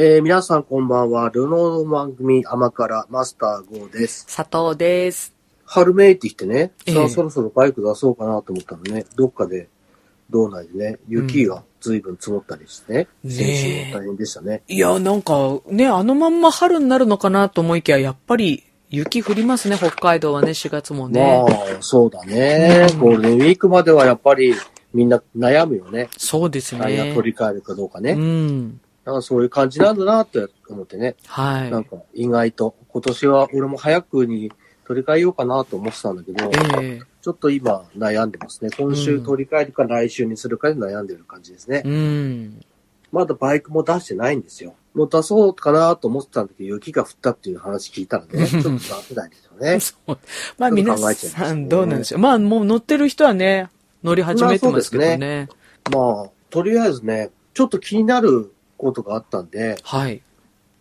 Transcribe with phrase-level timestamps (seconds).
[0.00, 1.28] えー、皆さんこんばんは。
[1.30, 4.26] ルノーの番組甘辛マスター号です。
[4.32, 5.34] 佐藤です。
[5.64, 9.68] 春めいてきてね、ええさあそろそろバイク出そうかなと思ったのね、どっかで
[10.30, 14.62] 道内でね、雪が随分積もったりしてね、ねえ先週も大変でしたね。
[14.68, 21.44] いや、なんか、ね、あのまんま春になるのかなと思いきや、やっぱり雪降りますね、北海道はね、4月もね。
[21.44, 24.54] まあ、そうだね、うんゴールデンウィークまではやっぱり
[24.94, 26.08] みんな悩むよね。
[26.16, 27.14] そうですね。
[27.16, 28.12] 取り替えるかどうかね。
[28.12, 28.80] うん。
[29.08, 31.70] だからそういう感じなんだなって思ってね、はい。
[31.70, 34.52] なんか意外と今年は俺も早くに
[34.84, 36.50] 取り替えようかなと思ってたんだけど、
[36.82, 38.70] ええちょっと今悩んでますね。
[38.76, 41.82] 今週取り替えるか来週にするかで悩んでる感じですね。
[41.86, 42.64] うん。
[43.10, 44.74] まだバイクも出してないんですよ。
[44.92, 49.80] もう出そうかなと思ってたんだけど、雪が降ったっていう話聞いたらね、 ちょっと出せないですよね。
[49.80, 50.18] そう
[50.58, 52.20] まあ皆さんどうなんでしょう。
[52.20, 53.70] まあもう乗ってる人はね、
[54.04, 55.48] 乗り始めてますけどまあね。
[55.90, 60.22] まあ、とりあえずね、ちょっと気になることがあったんで、はい。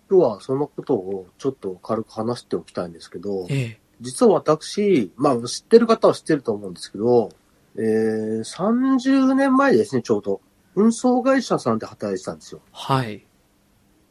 [0.10, 3.80] 今日はそのことをちょっと軽く話しておきたいんですけど、ええ。
[4.00, 7.30] 実は私、まあ知ってる方は知ってると思うんですけど、
[7.76, 10.42] えー、30年前ですね、ちょうど。
[10.76, 12.62] 運送会社さんで働いてたんですよ。
[12.72, 13.26] はい。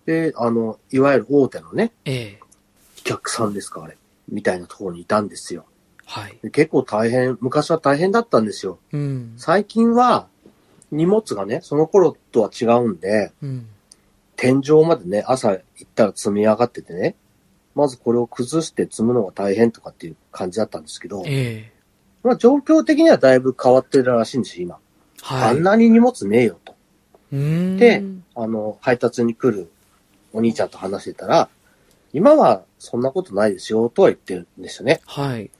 [0.04, 2.40] で、あの、いわゆる大手のね、ええ。
[3.00, 3.96] お客さんですか、あれ。
[4.28, 5.64] みたいなところにいたんですよ。
[6.04, 6.38] はい。
[6.42, 8.78] で結構大変、昔は大変だったんですよ。
[8.92, 9.34] うん。
[9.36, 10.28] 最近は、
[10.90, 13.68] 荷物がね、その頃とは違うんで、うん。
[14.36, 17.16] 天井までね、朝行ったら積み上がっててね、
[17.74, 21.72] まずこれを崩して積むのが大変とかっていう感じだったんですけど、ええ。
[22.22, 24.78] まあ状況的にはだいぶ変わってるらしいんですよ、今。
[25.22, 25.50] はい。
[25.50, 26.74] あんなに荷物ねえよと。
[27.32, 28.02] で
[28.34, 29.70] あの、配達に来る
[30.32, 31.48] お兄ちゃんと話してたら、
[32.12, 35.00] 今はそんなことないですよ、とは言ってるんですよね。
[35.06, 35.50] はい。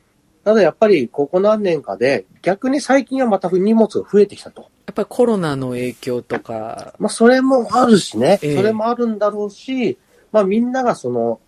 [0.44, 4.70] ただやっぱりここ何年かで、逆に最近はまた荷物が増えてきたと。
[4.86, 8.38] やっぱりコロナの影響とか、まあそれもあるしね。
[8.42, 9.98] ええそれもあるんだろうし、
[10.32, 11.40] まあみんながその、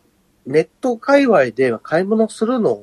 [0.45, 2.83] ネット界隈で買い物するの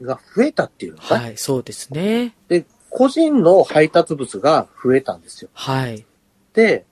[0.00, 2.34] が増えたっていうのはい、そうですね。
[2.48, 5.50] で、個人の配達物が増えたんですよ。
[5.52, 6.06] はい。
[6.54, 6.86] で、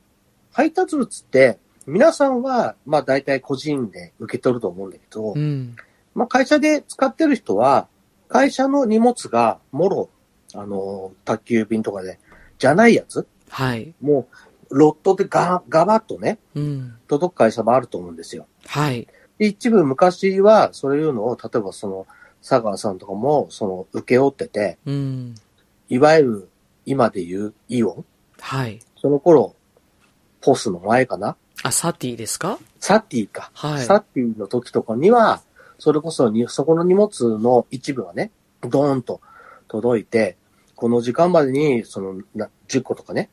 [0.53, 5.77] 配達物って、皆さんは、まあ大体個人で受け取ると思うんだけど、うん。
[6.15, 7.89] まあ会社で使ってる人は、
[8.29, 10.11] 会社の荷物がもろ、
[10.55, 12.19] あの、宅急便とかで、
[12.59, 13.27] じゃないやつ？
[13.49, 13.95] はい。
[14.01, 14.29] も
[14.71, 16.95] う、ロットでガガバッとね、うん。
[17.09, 18.47] 届く会社もあると思うんですよ。
[18.67, 19.09] はい。
[19.39, 22.07] で一部昔は、そういうのを、例えばその、
[22.41, 25.35] 佐川さんとかも、その、受け負ってて、うん。
[25.89, 26.49] いわゆる、
[26.87, 28.05] 今で言うイオン？
[28.41, 28.81] はい。
[28.97, 29.55] その頃、
[30.41, 31.37] ポスの前かな？
[31.63, 32.59] あ、サティですか？
[32.81, 33.51] サティか。
[33.55, 33.85] はい。
[33.85, 35.43] サティの時とかには、
[35.79, 38.31] それこそに、そこの荷物の一部がね、
[38.63, 39.21] ドーンと
[39.69, 40.38] 届いて、
[40.79, 43.31] この時間までに、その、な10個とかね、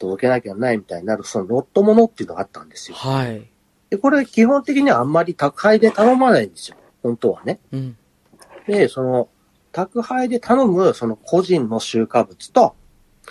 [0.00, 2.96] 届けなきゃないみたいになる、そのロットものっていうのがあったんですよ。
[2.96, 3.48] はい。
[3.90, 6.76] で、これ基本的にはあんまり宅配で頼まないんですよ。
[7.00, 7.60] 本当はね。
[7.70, 7.96] うん。
[8.66, 9.28] で、その、
[9.70, 12.74] 宅配で頼む、その個人の集荷物と、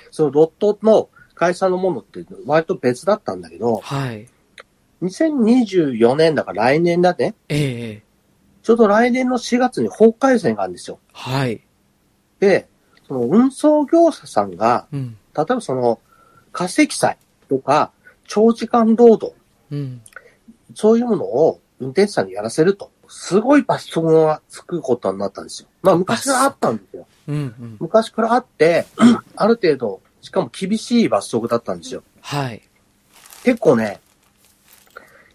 [0.09, 4.26] そのロットの会社のものって割と別だったんだけど、はい。
[5.02, 7.36] 2024年だから来年だね。
[7.50, 8.03] ええ
[8.64, 11.00] ちょうど来年の4月に法改正があるんですよ。
[11.12, 11.62] はい。
[12.40, 12.70] で、
[13.09, 15.18] その運送業者さんが、うん。
[15.36, 16.00] 例えばその、
[16.52, 17.18] 化石祭
[17.50, 17.92] とか、
[18.28, 19.34] 長時間労働、
[19.72, 20.02] うん。
[20.75, 25.70] そういうものを運転手さんにやらせると、すごい罰則がつくことになったんですよ。
[25.81, 27.08] まあ昔からあったんですよ。
[27.28, 27.36] うん。
[27.36, 27.78] うん。
[27.80, 28.86] 昔からあって、
[29.36, 32.03] ある程度、しかも厳しい罰則だったんですよ。
[32.22, 32.62] はい。
[33.44, 34.02] 結構ね、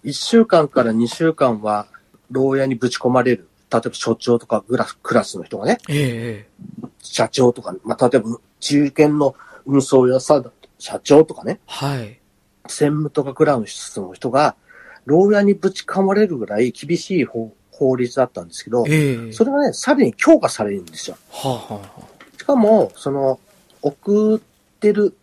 [0.04, 1.88] 1週間から2週間は、
[2.30, 3.48] 牢屋にぶち込まれる。
[3.72, 9.34] 例えば所長とかグラクラスの人がね、ええ社長とか、まあ、例えば中堅の
[9.66, 12.20] 運送屋さん、社長とかね、はい。
[12.66, 14.56] 専務とかクラウン室の人が、
[15.04, 21.16] 牢屋にぶち込まれるぐらい厳しい法法律だったんですけど、ええそれがね、さらに強化されるんですよ。
[21.30, 23.40] はあ、はあはあ、しかも、その、
[23.82, 24.40] 送っ
[24.80, 25.16] てる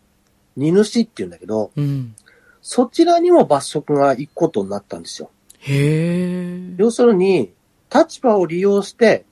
[0.56, 2.14] 荷主っていうんだけど、うん。
[2.60, 5.30] そちらにも罰則が行くことになったんですよ。
[5.58, 6.74] へえ。
[6.76, 7.52] 要するに、
[7.92, 9.24] 立場を利用して、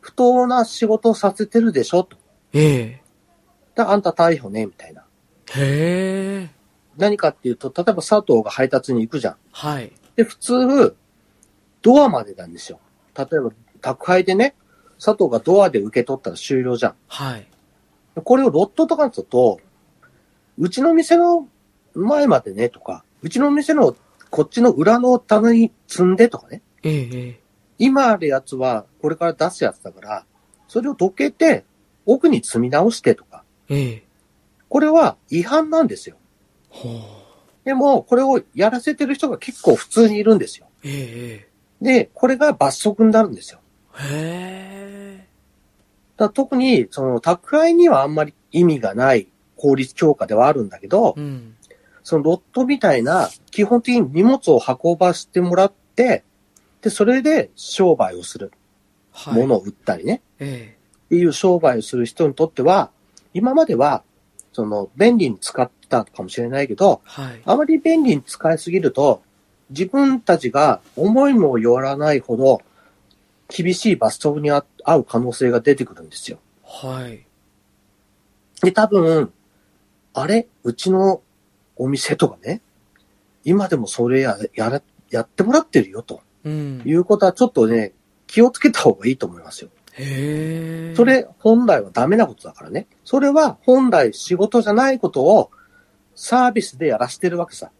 [0.00, 2.16] 不当な仕事をさせてるでしょと。
[2.52, 3.02] ええ
[3.74, 5.04] だからあんた逮捕ね、みたいな。
[5.54, 6.50] へえ。
[6.96, 9.36] 何かっていうと、例えば佐藤が配達に行くじゃん。
[9.52, 9.92] はい。
[10.16, 10.96] で、普通、
[11.82, 12.80] ドアまでなんですよ。
[13.16, 13.50] 例えば、
[13.80, 14.54] 宅配でね、
[15.02, 16.94] 佐藤がドアで受け取ったら終了じゃん。
[17.06, 17.46] はい。
[18.24, 19.60] これをロットとかだと、
[20.58, 21.46] うちの店の
[21.94, 23.96] 前までねとか、うちの店の
[24.30, 26.62] こっちの裏の棚に積んでとかね。
[26.82, 27.40] えええ
[27.78, 30.24] 今あるやつはこれから出すやつだから、
[30.66, 31.64] それをどけて
[32.06, 33.44] 奥に積み直してとか。
[33.68, 34.08] えええ
[34.68, 36.16] これは違反なんですよ。
[36.68, 36.88] ほ
[37.64, 40.68] でも、これをやらせてる人が結構普通にいるんですよ。
[40.84, 41.48] え
[41.80, 43.60] で、これが罰則になるんですよ。
[44.10, 45.28] えへ
[46.16, 51.20] だから特に、その、宅配にはあんまり意味がない法律強化ではあるんだけどえ。
[51.20, 51.56] う、ん。
[52.02, 56.24] そのロットみたいな、基本的に荷物を運ばせてもらって、
[56.88, 58.50] で、それで商売をする。
[59.12, 59.34] はい。
[59.34, 60.22] 物を売ったりね。
[60.38, 60.76] え
[61.06, 62.90] っていう商売をする人にとっては、
[63.34, 64.02] 今までは、
[64.52, 67.42] その、便利に使ってたかもしれないけど、えはい。
[67.44, 69.22] あまり便利に使いすぎると、
[69.70, 72.62] 自分たちが思いもよらないほど、
[73.48, 76.38] 厳しい罰則にあ合う可能性が出てくるんですよ。
[76.64, 77.26] はい。
[78.62, 79.32] で、多分、
[80.14, 80.48] あれ？
[80.64, 81.22] うちの
[81.76, 82.62] お店とかね、
[83.44, 86.82] 今でもそれや、やら、やってもらってるよ、とうん。
[86.84, 87.92] いうことはちょっとね、
[88.26, 89.70] 気をつけた方がいいと思いますよ。
[89.92, 90.94] へえ。
[90.94, 92.86] それ本来はダメなことだからね。
[93.04, 95.50] それは本来仕事じゃないことを
[96.14, 97.70] サービスでやらせてるわけさ。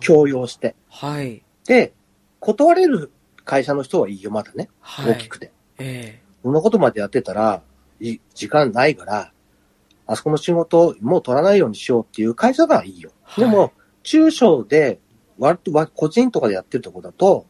[0.00, 0.74] 強要して。
[0.88, 1.42] はい。
[1.66, 1.92] で、
[2.40, 3.12] 断れる
[3.44, 4.68] 会社の人はいいよ、まだね。
[4.80, 5.12] はい。
[5.12, 5.52] 大きくて。
[5.78, 7.62] えそんなことまでやってたら、
[8.00, 9.32] い時間ないから、
[10.06, 13.12] あそこの仕事もう取らないようにしようっていう会社ならいいよ。
[13.22, 13.72] はいでも、
[14.02, 15.00] 中小で、
[15.38, 17.46] 割とわ個人とかでやってるとこだと、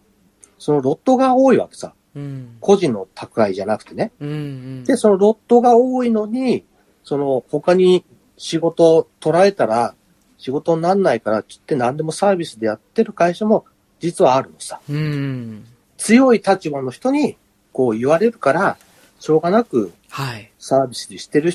[0.59, 1.95] そのロットが多いわけさ。
[2.17, 2.57] えうん。
[2.61, 4.13] 個人の宅配じゃなくてね。
[4.21, 4.85] うんうん。
[4.85, 6.65] で、そのロットが多いのに、
[7.05, 8.05] その他に
[8.37, 9.95] 仕事を捉えたら
[10.37, 13.65] 仕事になんないからって言って何でもサービスでやってる会社も
[14.01, 14.81] 実はあるのさ。
[14.89, 15.67] うん。
[15.97, 17.37] 強い立場の人に
[17.73, 18.79] こう言われるから、
[19.21, 20.51] しょうがなくはい。
[20.59, 21.53] サービスでしてる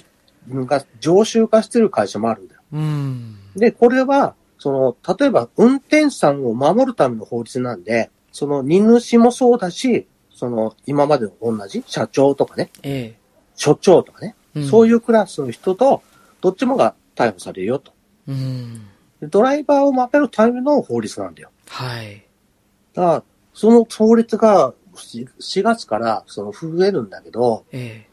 [0.47, 2.61] のが常習化してる会社もあるんだよ。
[2.73, 3.37] うん。
[3.55, 13.13] で、これは、その、例えば運転手さんを守るための法律なんで、その荷主もそうだし、その今までと同じ社長とかね、え
[13.55, 14.63] 所長とかね、え。
[14.63, 16.01] そういいうクラスの人と、
[16.39, 17.91] どっちもが逮捕されるよと。
[18.25, 18.87] うん。
[19.21, 21.49] ドライバーを守るための法律なんだよ。
[21.67, 22.25] はい。
[22.93, 23.23] だから、
[23.53, 28.05] その法律が4 4月からその増えるんだけど、え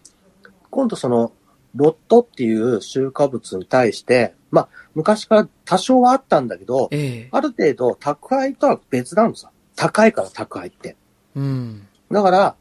[0.69, 1.33] 今度その、
[1.77, 7.29] ロットっていう集荷物に対して、まあ、昔から多少はあったんだけどえ。、ええ。
[7.31, 9.51] ある程度宅配とは別なのさ。
[9.77, 10.97] 高いから宅配って。
[11.35, 11.87] うん。
[12.11, 12.57] だから、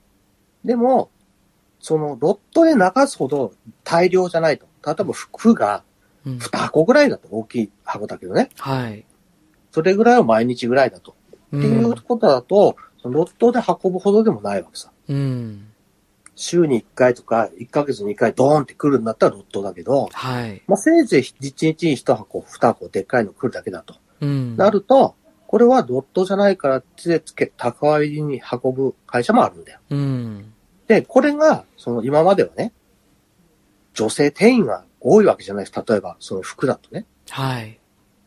[0.63, 1.09] でも、
[1.79, 3.53] そのロットで流すほど
[3.83, 4.67] 大量じゃないと。
[4.85, 5.83] 例えば服が
[6.25, 6.37] うん。
[6.37, 8.49] 2箱ぐらいだと大きい箱だけどね。
[8.57, 9.05] はい。
[9.71, 11.15] それぐらいを毎日ぐらいだと。
[11.51, 14.91] うっていうことだと、そのロットで運ぶほどでもないわけさ。
[15.07, 15.68] うん。
[16.39, 20.61] 週に1回とか1ヶ月に1回ドーンって来るんだったらロットだけど、はい。
[20.67, 23.95] まあ、せいぜい1日に1箱、2箱でっかいの来るだけだと。
[24.21, 24.55] うん。
[24.55, 25.15] なると、
[25.47, 29.79] これはロットじゃないからってつけ、宅配に運ぶ会社もあるんだよ。
[29.89, 30.53] うん。
[30.87, 32.71] で、これが、その今まではね、
[33.93, 35.83] 女性店員が多いわけじゃないです。
[35.85, 37.05] 例えば、その服だとね。
[37.29, 37.77] はい。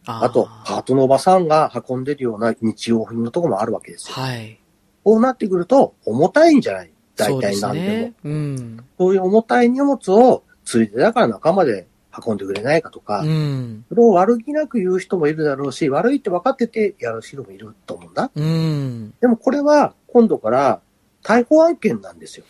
[0.05, 4.17] ああと、パートのおばさんが運んでるような日用品のとこもあるわけですよ。
[4.17, 4.61] はい。
[5.03, 7.87] こうなってくると、重たいんじゃない大体何でも。
[7.87, 8.14] ね。
[8.25, 8.85] うん。
[8.99, 11.87] そういう重たい荷物を、ついでだから仲間で
[12.26, 13.84] 運んでくれないかとか、うん。
[13.89, 18.31] それを悪気なく言う人もいるだろうし、悪いって分かっててやる人もいると思うんだ。
[18.34, 19.15] うん。
[19.20, 20.81] でもこれは、今度から
[21.22, 22.44] 逮捕案件なんですよ。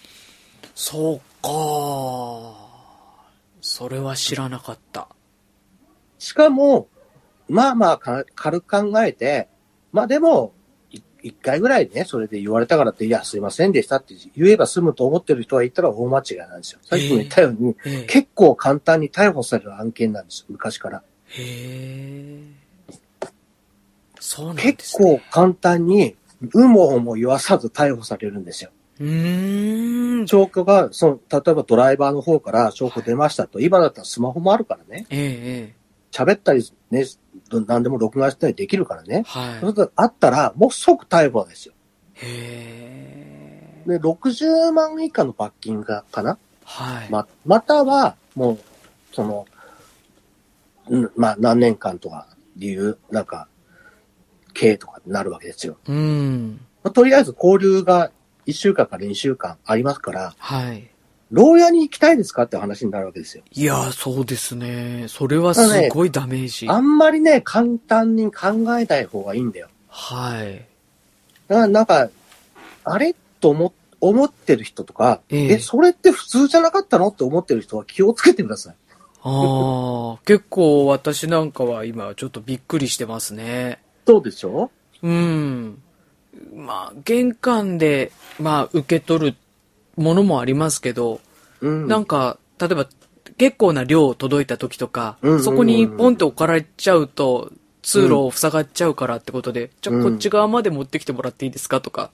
[0.74, 2.72] そうか。
[3.60, 5.08] それは知らなかった。
[6.18, 6.88] しかも、
[7.48, 9.48] まあまあか軽く考えて、
[9.92, 10.61] まあでも、い
[11.22, 16.80] 一回ぐらいね、それで言われたからって、いや、すいませんでしたって言えば済むと思ってる人がいたら大間違いなんですよ。
[16.82, 18.04] さっきも言ったように、ええ。
[18.04, 21.02] 結構簡単に逮捕される案件なんですよ、昔から。
[21.28, 22.42] へえ。
[24.20, 25.18] そうなんで結すね。
[25.18, 26.16] 構簡単に、
[26.54, 28.70] 有無も言わさず逮捕されるんですよ。
[29.00, 30.26] うーん。
[30.26, 33.60] 証拠が、その、例えばドライバーの方から証拠出ましたと。
[33.60, 35.06] 今だったらスマホもあるからね。
[35.10, 35.74] ええ、え
[36.12, 37.06] 喋ったりね、
[37.50, 39.28] 何でも録画したりできるからねえ。。
[39.28, 39.60] はい。
[39.60, 41.74] それとあったら、もう即逮捕ですよ。
[42.14, 43.88] へえ。
[43.88, 46.38] で、60万以下の罰金が、かな？
[46.64, 47.10] はい。
[47.10, 48.58] ま、または、もう、
[49.12, 49.46] その、
[50.88, 53.48] うんまあ、何年間とか理由、なんか、
[54.54, 55.78] 刑とかになるわけですよ。
[55.88, 56.60] うん。
[56.84, 58.10] まあ、とりあえず交流が
[58.46, 60.90] 1週間から2週間ありますから、はい。
[61.32, 63.42] 牢屋に行きたいですかって話になるわけですよ。
[63.50, 65.06] いや、そうですね。
[65.08, 66.68] それはすごいダメージ。
[66.68, 68.48] あんまりね、簡単に考
[68.78, 69.68] えない方がいいんだよ。
[69.88, 70.64] はい。
[71.48, 72.10] だからなんか、
[72.84, 73.14] あれ？
[73.40, 77.08] と思、思ってる人とか、えええそれって普通じゃなかったの？
[77.08, 78.74] って思ってる人は気をつけてください。
[79.22, 83.80] ああ、結構私なんかは今ちょっとびっくりしてますね。
[84.06, 84.70] そうでしょ？
[85.02, 85.80] うん。
[86.54, 88.10] まあ、玄関で、
[88.40, 89.36] まあ、受け取る
[89.96, 91.20] ものもありますけど、
[91.60, 91.88] うん。
[91.88, 92.86] なんか、例えば、
[93.38, 97.50] 結構な量届いた時とか、うんうんうんそこにポンって置かれちゃうと、
[97.82, 102.10] 通路を塞がっちゃうからってことで、じゃあこっち側まで持ってきてもらっていいですかとか。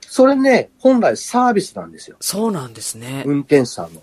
[0.00, 2.16] それね、本来サービスなんですよ。
[2.20, 3.24] そうなんですね。
[3.26, 4.02] 運転手さんの。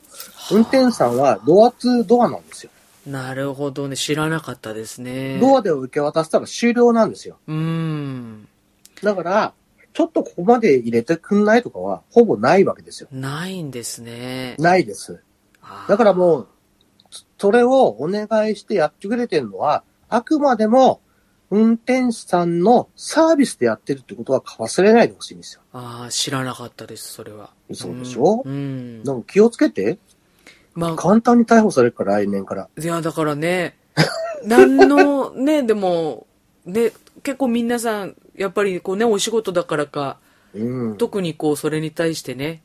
[0.52, 2.72] 運転手さんはドアツードアなんですよ。
[3.08, 3.96] なるほどね。
[3.96, 5.40] 知らなかったですね。
[5.40, 7.38] ドアで受け渡したら終了なんですよ。
[7.48, 8.48] うーん。
[9.02, 9.54] だから、
[9.96, 13.08] ちょっとここまで入れてくんないとかは、ほぼないわけですよ。
[13.14, 14.58] ないんですね。
[14.60, 15.24] ないです。
[15.88, 16.48] だからもう、
[17.38, 21.00] それをお願いしてやってくれてるのは、あくまでも、
[21.50, 25.62] 運転手さんのサービスでやってるってことは忘れないでほしいんですよ。
[25.72, 27.52] あー、知らなかったです、それは。
[27.72, 28.42] そうでしょ？
[28.44, 28.52] うん。
[28.52, 29.98] うんなんか気をつけて。
[30.74, 32.68] まあ、簡単に逮捕されるから、来年から。
[32.78, 33.78] いや、だからね、
[34.44, 36.28] 何の、ね、でも、
[36.66, 36.92] ね、
[37.24, 40.18] 結構皆さん、やっぱりこうね、お仕事だからか、
[40.54, 40.98] うん。
[40.98, 42.62] 特にこう、それに対してね、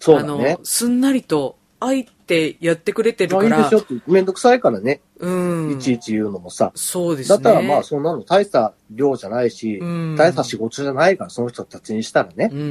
[0.00, 0.64] あそうだねの、。
[0.64, 5.72] すんなりと、愛ってやってくれてるからまあいいでしょ、って、めんどくさいからね、うん。
[5.72, 6.72] いちいち言うのもさ。
[6.74, 7.36] そうですね。
[7.36, 12.54] だったらまあ、そんなの大した量じゃないし、うん大した仕事じゃないから、その人たちにしたらねう。
[12.56, 12.62] んう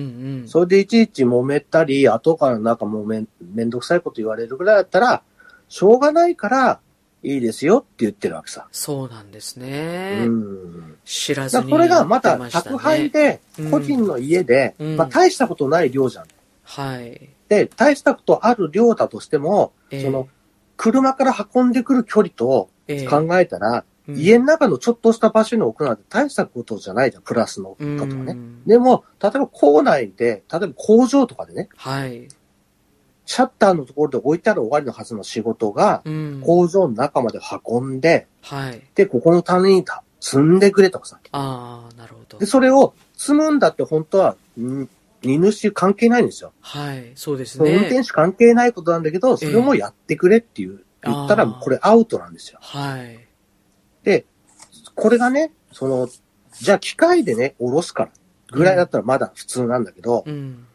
[0.45, 0.47] ん。
[0.47, 5.21] それでいちいち揉めたり、後からなんかもうめんめんどくさいこと言われるぐらいだったら、
[5.69, 6.79] しょうがないから、
[7.25, 8.67] いいですよって言ってるわけさ。
[8.71, 10.25] そうなんですうね。
[10.25, 10.97] ん。
[11.03, 16.25] 知らずにだからこれがまた宅配でうん、個人の家で、うんまあ大したことない量じゃん。
[16.63, 17.29] はい。
[17.49, 20.27] で、大したことある量だとしても、ええその、
[20.77, 28.33] 車から運んでくる距離とええ考えたら、うん家の中のちょっとした場所に置くなんて大したことじゃないじゃん、プラスのことはね。
[28.33, 32.27] うんでも、例えば校内で、例えば工場とかでね、はい。
[33.25, 36.41] シャッターのところで置いてある終わりのはずの仕事が、うん。
[36.45, 38.81] 工場の中まで運んで、はい。
[38.93, 41.19] で、ここの棚にた積んでくれとかさ。
[41.31, 42.45] ああ、なるほどで、。
[42.45, 44.87] それを積むんだって本当は、ん
[45.23, 46.53] 荷主関係ないんですよ。
[46.61, 47.11] はい。
[47.15, 47.87] そうですその運ね。
[47.87, 52.57] 転手関係ないことなんだけど、それもやってくれっていう、ええ言ったらこれアウトなんですよ。
[52.61, 53.19] はい。
[54.03, 54.25] で、
[54.95, 56.09] これがね、その、
[56.59, 58.11] じゃあ機械でね、下ろすから、
[58.51, 60.65] ぐらいだったらまだ普通なんだけど、うん。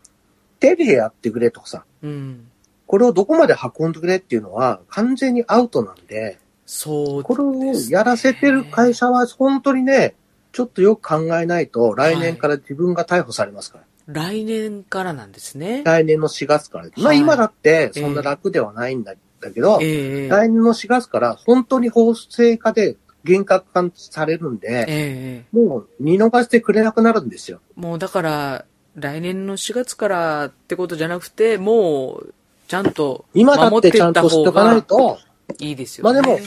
[0.60, 2.50] 手でやってくれとかさ、うん。
[2.86, 10.14] これをどこまで運んでくれっていうのは完全にアウトなんで、そうこれをやらせてる会社は本当にね、
[10.52, 13.84] ちょっとよく考えないと、来年から自分が逮捕されますから。
[14.06, 15.82] 来年からなんですね。
[15.84, 16.86] 来年の4月から。
[16.86, 27.60] まあはい今だってそんな楽ではないんだだけど、ええ来年の4月から本当に法制化で厳格化されるんで、ええもう見逃してくれなくなるんですよ。
[27.76, 28.64] もうだから、
[28.96, 32.34] 来年の4月からってことじゃなくて、もう、
[32.68, 35.18] ちゃんと今だってちゃん守っていった方としとかないがと、
[35.58, 36.20] いいですよね。
[36.22, 36.42] まあで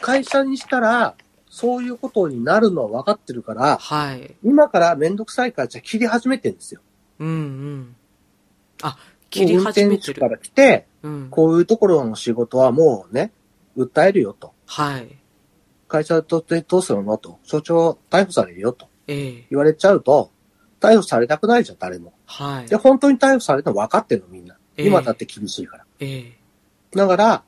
[0.00, 1.14] 会社にしたら、
[1.48, 4.34] そういうことになるのは分かってるから、はい。
[4.42, 6.80] 今からめんどくさい会社切り始めてるんですよ。
[7.18, 7.96] うんうん。
[8.82, 8.96] あ、
[9.30, 9.88] 切り始めてる。
[9.88, 11.28] 運転手から来て、うん。
[11.30, 13.32] こういうところの仕事はもうね、
[13.76, 14.52] 訴えるよと。
[14.66, 15.18] はい。
[15.88, 17.38] 会社とってどうするのと。
[17.42, 20.30] 所長逮捕されるよとええ言われちゃうと、
[20.82, 22.12] 逮捕されたくないじゃん、誰も。
[22.26, 22.76] はいで、。
[22.76, 24.56] 本当に逮捕されたの分かってるの、みんな。
[24.76, 25.84] ええ今だって厳しいから。
[26.00, 26.38] ええ
[26.96, 27.42] だから、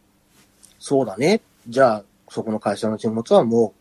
[0.78, 1.42] そうだね。
[1.68, 3.74] じゃあ、そこの会社の人物はも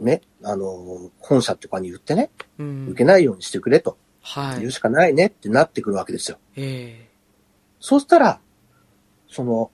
[0.00, 2.88] う、ね、あの、本社とかに言ってね、うん。
[2.88, 4.60] 受けないようにしてくれとはい。
[4.60, 6.38] 言うしかないねってなってくるわけですよ。
[6.56, 7.08] ええ
[7.80, 8.40] そうしたら、
[9.30, 9.70] その、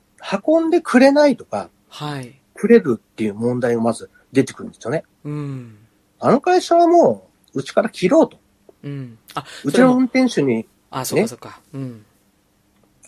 [0.46, 2.38] 運んでくれないとか、はい。
[2.54, 5.04] くれるっていう問題がまず出てくるんですよね。
[5.24, 5.78] うん。
[6.20, 8.38] あの会社はもう、うちから切ろうと。
[8.82, 9.18] うん。
[9.34, 11.60] あ、うちの運転手に、あ、そうかそうか。
[11.72, 12.04] うん。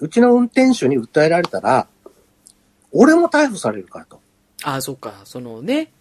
[0.01, 1.87] うちの運転手に訴えられたら、
[2.93, 4.21] 俺も逮捕されるからと。
[4.63, 5.23] あ、そうか。
[5.25, 5.93] そのね、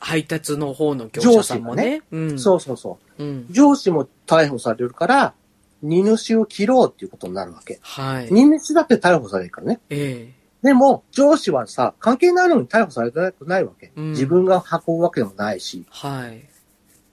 [0.00, 2.02] 配達の方の業者さんもね。
[2.10, 2.38] うん。
[2.38, 3.24] そうそうそう。
[3.24, 3.46] うん。
[3.50, 5.34] 上司も逮捕されるから、
[5.82, 7.78] 荷主を切ろうっていうことになるわけ。
[7.82, 8.28] はい。
[8.30, 9.80] 荷主だって逮捕されるからね。
[9.90, 13.90] えでも、上司はさ、関係ないのに逮捕されたくないわけ。
[13.96, 16.44] うん自分が運ぶわけでもないし、えはい。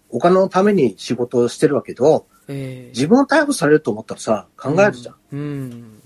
[0.10, 5.16] お金のために仕事をしてるわけど、ええ自分を逮捕されると思ったらさ、考えるじゃん。
[5.32, 6.02] うん。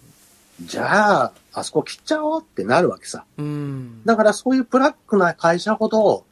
[0.61, 3.25] じゃあ、あそこ切っちゃおうってなるわけさ。
[3.37, 4.03] うん。
[4.05, 6.25] だからそういうブラックな会社ほど、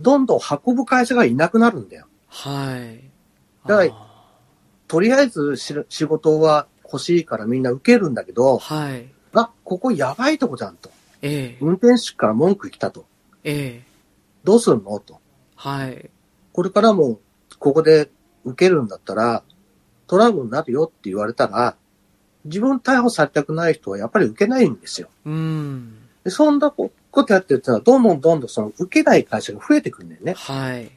[0.00, 2.06] どんどん運ぶ会社がいなくなるんだよ。
[2.28, 3.04] はい。
[3.68, 4.12] だからあ
[4.88, 9.06] とりあえずし仕事は欲しいからみんな受けるんだけーど、はい。
[9.34, 10.90] あ、ここやばいとこじゃんと。
[11.22, 13.06] ええ運転手から文句来たと。
[13.44, 13.92] ええ
[14.44, 15.20] どうすんのと。
[15.56, 16.10] はい。
[16.52, 17.18] これからも
[17.58, 18.10] ここで
[18.44, 19.42] 受けるんだったら、
[20.06, 21.76] トラブルになるよって言われたら、
[22.44, 25.08] 自分逮捕されたくない人はやっぱり受けないんですよ。
[25.24, 26.08] うん。
[26.24, 30.34] で、そんなことやってるってのは、どんどんどんどんその受けない会社が増えてくるんだよね。
[30.34, 30.90] はい。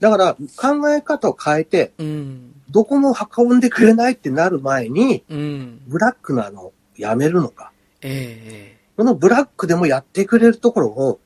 [0.00, 2.52] だから考え方を変えて、うん。
[2.70, 5.80] どこも運んでくれないってなる前に、うん。
[5.86, 7.72] ブラックなのをやめるのか。
[8.02, 11.18] ええこのブラックでもやってくれるところを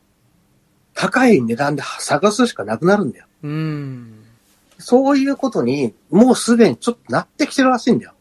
[0.94, 3.26] 高い値段で探すしかなくなるんだよ。
[3.42, 4.24] うん。
[4.78, 8.12] そういうことに、もうすでにちょっとなってきてるらしいんだよ。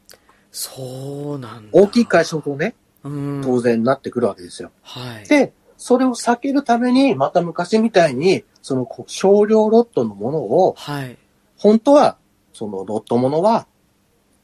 [0.52, 1.70] そうなんだ。
[1.72, 3.42] 大きい会社とね、うん。
[3.44, 4.72] 当然なってくるわけですよ。
[4.82, 5.28] はい。
[5.28, 11.18] で、それを避けるために、また昔みたいに、その少量ロットのものを、はい。
[11.58, 12.18] 本当は、
[12.54, 13.68] そのロットものは、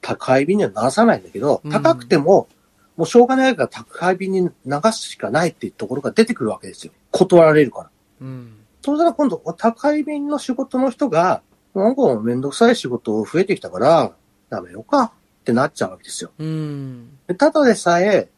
[0.02, 2.48] 宅配便には流さないんだけどう、ん高くても、
[2.96, 4.52] もうしょうがないから宅配便に流
[4.92, 6.94] すしかないっていうところが出てくるわけですよ。
[7.12, 7.90] 断られるから。
[8.22, 8.63] うん。
[8.84, 11.42] そうしたら今度、宅配便の仕事の人が、
[11.74, 14.12] なんかめんどくさい仕事増えてきたから、
[14.50, 15.12] やめようかっ
[15.46, 16.32] てなっちゃうわけですよ。
[16.38, 17.18] うん。
[17.28, 18.30] でただでさえ、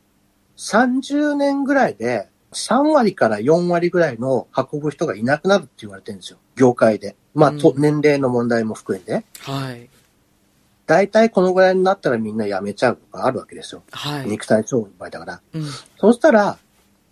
[0.57, 6.37] 30年ぐらいで、3割から4割ぐらいの運ぶ人がいなくなるって言われてるんですよ。
[6.55, 7.15] 業界で。
[7.33, 9.25] まあ、とうん年齢の問題も含めて。
[9.39, 9.89] はい。
[10.85, 13.83] 大体このぐらいになったらみんな辞めちゃうとかあるわけですよ。
[13.91, 14.27] はい。
[14.27, 15.41] 肉体商売だから。
[15.53, 15.65] うん。
[15.97, 16.57] そうしたら、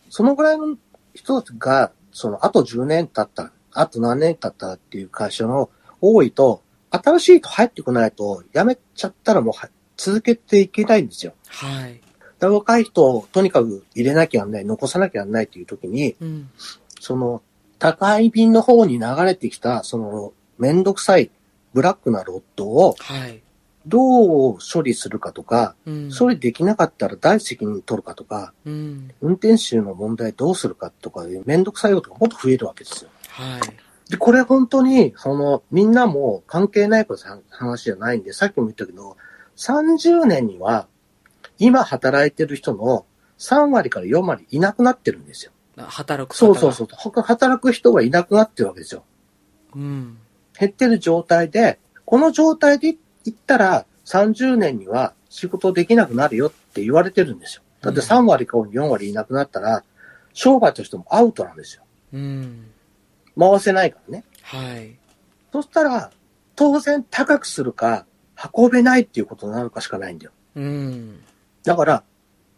[0.10, 0.78] そのぐらいの
[1.14, 11.34] 人が、その、あと10年経った、あと何年経ったっていう会社の多いと、新しい人入ってこないと、辞めちゃったらもうは続けていけないんですよ。
[11.48, 12.00] はい。
[12.40, 16.50] 若い人をとにかく入れなきゃなんない、残さなきゃなんないっていう時に、うん。
[17.00, 17.42] その、
[17.80, 21.32] 宅配便の方に流れてきた、その、めんどくさい
[21.74, 23.43] ブラックなロットをはい。
[23.86, 26.12] どう処理するかとか、うん。
[26.18, 29.12] 処理できなかったら誰責任取るかとか、うん。
[29.22, 33.10] 運転手の問題どうするかとかめんどくさいことがもっと増えるわけですよ。
[33.30, 33.62] はい。
[34.10, 39.18] で、これ本当に、その、みんなも関係ないことの話じゃないんで、さっきも言ったけど、
[39.56, 40.88] 30年には、
[41.58, 43.06] 今働いてる人の
[43.38, 45.52] 3割から4割いなくなってるんですよ。
[45.78, 46.88] 働くそうそうそう。
[46.92, 49.04] 他働く人はいなくなってるわけですよ。
[49.76, 50.18] うん。
[50.60, 57.64] 減ってる状態で、この状態で言ったら30年には仕事できなくなるよって言われてるんですよ。
[57.82, 59.84] だって3割か4割いなくなったら、
[60.34, 61.84] 商売としてもアウトなんですよ。
[62.14, 62.72] うん。
[63.38, 64.24] 回せないからね。
[64.42, 64.98] はい。
[65.52, 66.12] そしたら、
[66.56, 68.06] 当然高くするか、
[68.56, 70.32] 運べないっていうことになるかしかないんだよ。
[70.56, 71.24] うん。
[71.64, 72.04] だから、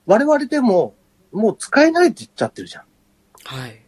[0.06, 0.96] 我々でも、
[1.32, 2.84] もう使えないって言っちゃってるじゃん。
[3.44, 3.82] はい。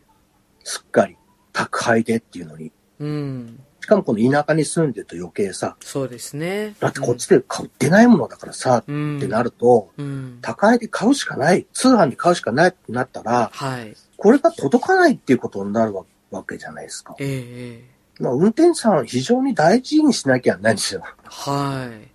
[0.64, 1.18] すっかり。
[1.54, 2.72] 宅配でっていうのに。
[3.00, 3.60] うん。
[3.88, 6.76] しかもこの田舎に住んでると余計さ、そうですね。
[6.82, 9.16] だってこっちで買ってないものだからさ、うん。
[9.16, 10.40] ってなると、うん。
[10.42, 13.96] 宅配で買うしかない、通販で買うしかないってなったら、はい。
[14.18, 17.16] これが届かないっていうことになるわわけじゃないですか。
[17.18, 17.84] えええ
[18.20, 21.04] えまあ、運転手さんは非常に大事にしなきゃないんですよ。
[21.24, 22.10] はい。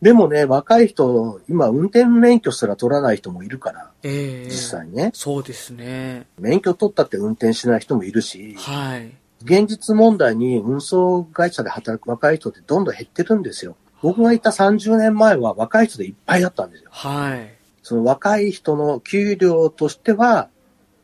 [0.00, 5.10] でもね、若い人、今運転免許すら取らない人もいるから、ええ実際にね。
[5.14, 6.28] そうですね。
[6.38, 9.12] 免許取ったって運転しない人もいるし、はい。
[9.42, 13.76] 現実問題に運送会社で働く若い人ってどんどん減ってるんですよ。
[14.02, 16.90] 僕がいた30年前は若い人でいっぱいだったんですよ。
[16.92, 17.54] はい。
[17.82, 20.48] その若い人の給料としては、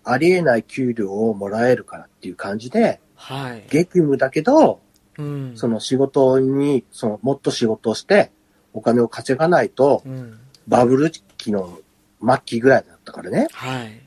[0.05, 3.64] ありえない給料をもらえるからっていう感じで、はい。
[3.71, 4.81] 激務だけど、
[5.16, 5.53] うん。
[5.57, 8.33] その仕事に、そのもっと仕事をして、
[8.73, 10.38] お金を稼がないと、うん。
[10.66, 11.79] バブル期の
[12.21, 14.03] 末期ぐらいだったからね、はい。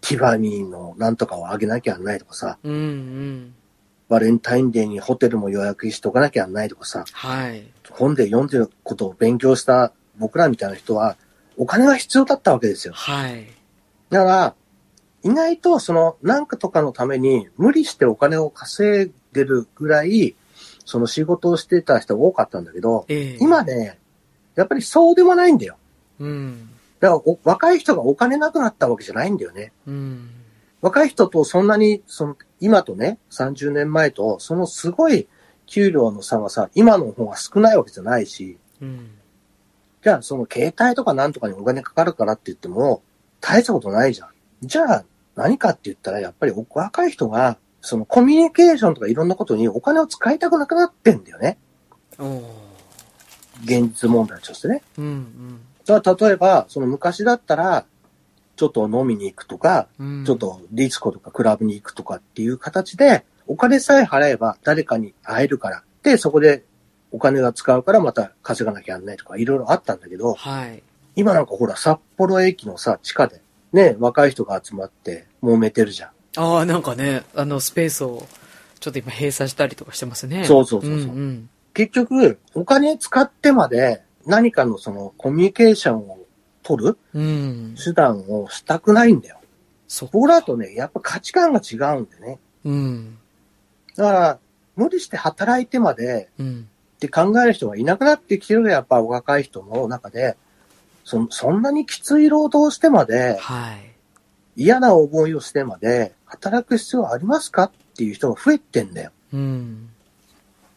[0.00, 3.54] ティファニーのなんとかをあげなきゃならないとかさ、うんうん。
[4.08, 7.62] バレンタインデーにホテルも予約しておかなきゃないとかさ、はい。
[7.90, 11.16] 本で読んでることを勉強した僕らみたいな人は、
[11.56, 12.94] お金が必要だったわけですよ。
[12.94, 13.46] はい。
[14.10, 14.54] だから、
[15.24, 20.36] 意外とそのなんかとかのために無理してお金を稼いでるぐらい、
[20.84, 23.98] その仕事をしてた人が多かったんだけど、ええ今ね、
[24.54, 25.76] やっぱりそうでもないんだよ。
[26.18, 26.70] うん。
[27.00, 29.72] だからお若い人がお金なくなったわけじゃないんだよね。
[29.86, 30.30] うん。
[30.80, 35.28] 若い人とそんなに、その、今とね、30年前と、そのすごい
[35.66, 39.10] 給料の差がさ、今の方が少ないわけじゃないし、うん。
[40.02, 43.02] じゃあその携帯とかなんとかにお金かかるからって言っても、
[43.40, 44.28] 大したことないじゃん。
[44.62, 51.58] じゃあ何かって言ったら、やっぱり若い人が、そのコミュニケーションとかいろんなことにお金を使いたくなくなってんだよね。
[53.64, 54.82] 現実問題としてね。
[54.96, 57.86] うんだから例えば、その昔だったら、
[58.58, 60.24] ちょっと飲みに行くとか、うん。
[60.26, 60.38] ちょっ。
[60.38, 65.84] とディスコとかクラブに行くとかっていう形で、お金さえ払えば誰かに会えるから。
[66.02, 66.64] で、そこで
[67.12, 70.82] お金が使うからまた稼がなきゃならないとかいろいろあったんだけど、はい。
[71.14, 73.40] 今なんかほら札幌駅のさ、地下で
[73.72, 76.10] ね、若い人が集まって揉めてるじゃん。
[76.36, 78.26] ああ、なんかね、あの、スペースを、
[78.80, 80.44] ちょっと今閉鎖したりとかしてますね。
[80.44, 81.50] そうそうそうそうんん。
[81.74, 86.18] 結局、お金使ってまで何かのそのコミュニケーションを
[86.68, 86.98] 取る？
[87.14, 87.76] うん。
[87.82, 89.40] 手段をしたくないんだよ。
[90.12, 92.38] 僕らとね、やっぱ価値観が違うんでね。
[92.64, 93.18] うん。
[93.96, 94.38] だから、
[94.76, 96.68] 無理して働いてまでうん。
[96.96, 100.36] って考える人がいなくなってきてるやっぱ若い人の中で、
[101.04, 103.94] そそんなにきつい労働してまではい。
[104.56, 109.12] 嫌な思いをしてまで働く必要はありますかっていう人が増えてんだよ。
[109.32, 109.88] うん。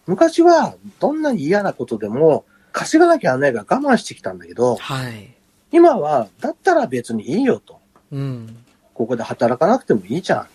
[0.06, 5.36] 昔はどんなに嫌なことでも稼がなきゃならないから我慢してきたんだけど、はい。
[5.72, 7.80] 今はだったら別にいいよと。
[8.12, 8.58] うん。
[8.94, 10.46] ここで働かなくてもいいじゃんっ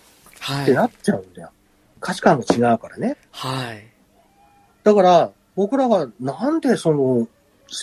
[0.41, 0.67] はい。
[0.67, 1.51] てなっちゃうんだよ。
[2.01, 3.17] 価値観が違うからね。
[3.33, 3.87] はい。
[4.85, 7.27] だから僕らがなんでその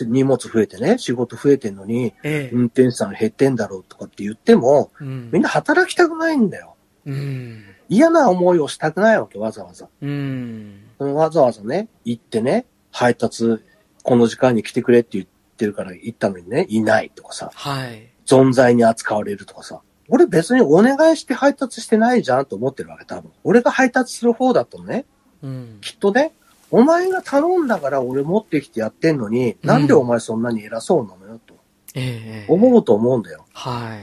[0.08, 2.56] 荷物増えてね、仕事増えてんのにええ。
[2.56, 6.76] 運転手さん減ってんだろうとかって言っても、うんみんな働きたくないんだよ。
[7.06, 7.64] うん。
[7.90, 9.90] 嫌な思いをしたくないわけ、わざわざ。
[10.02, 10.84] うん。
[11.00, 13.60] わざわざね、行ってね、配達、
[14.04, 15.24] この時間に来てくれって言
[15.64, 18.10] ってるから行ったのにね、いないとかさ、はい。
[18.26, 19.82] 存在に扱われるとかさ。
[20.10, 23.32] 俺別にお願いして配達してないじゃんと思ってるわけ、多分。
[23.46, 25.06] 俺が配達する方だとね、
[25.42, 25.78] うん。
[25.82, 26.34] きっとね、
[26.70, 31.56] お前が頼んだから俺持ってきてやってんのに、うんなんでお前そんなに偉そうなのよと
[31.96, 32.52] ええ。
[32.52, 33.46] 思うと思うんだよ。
[33.54, 34.00] はい。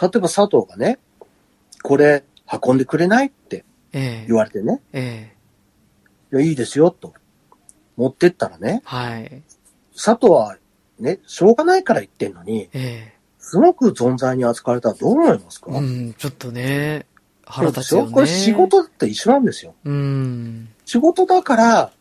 [0.00, 0.98] 例えば佐藤がね、
[1.82, 2.24] これ
[2.64, 4.36] 運んでくれないってええ言。
[4.36, 5.30] われてね、え
[6.32, 6.36] え。
[6.36, 7.14] いや、いいですよと。
[7.96, 9.42] 持ってったらね、はい。
[9.94, 10.56] 佐藤は
[10.98, 15.78] ね、しょうがないから言ってんのに、えすごく存在に扱われたらどう思いますか、え。
[15.78, 17.06] うん、ちょっとね、
[17.46, 18.12] 腹立つよね。
[18.12, 19.74] これ仕事だって一緒なんですよ。
[19.84, 20.68] うん。
[20.84, 21.92] 仕事だから、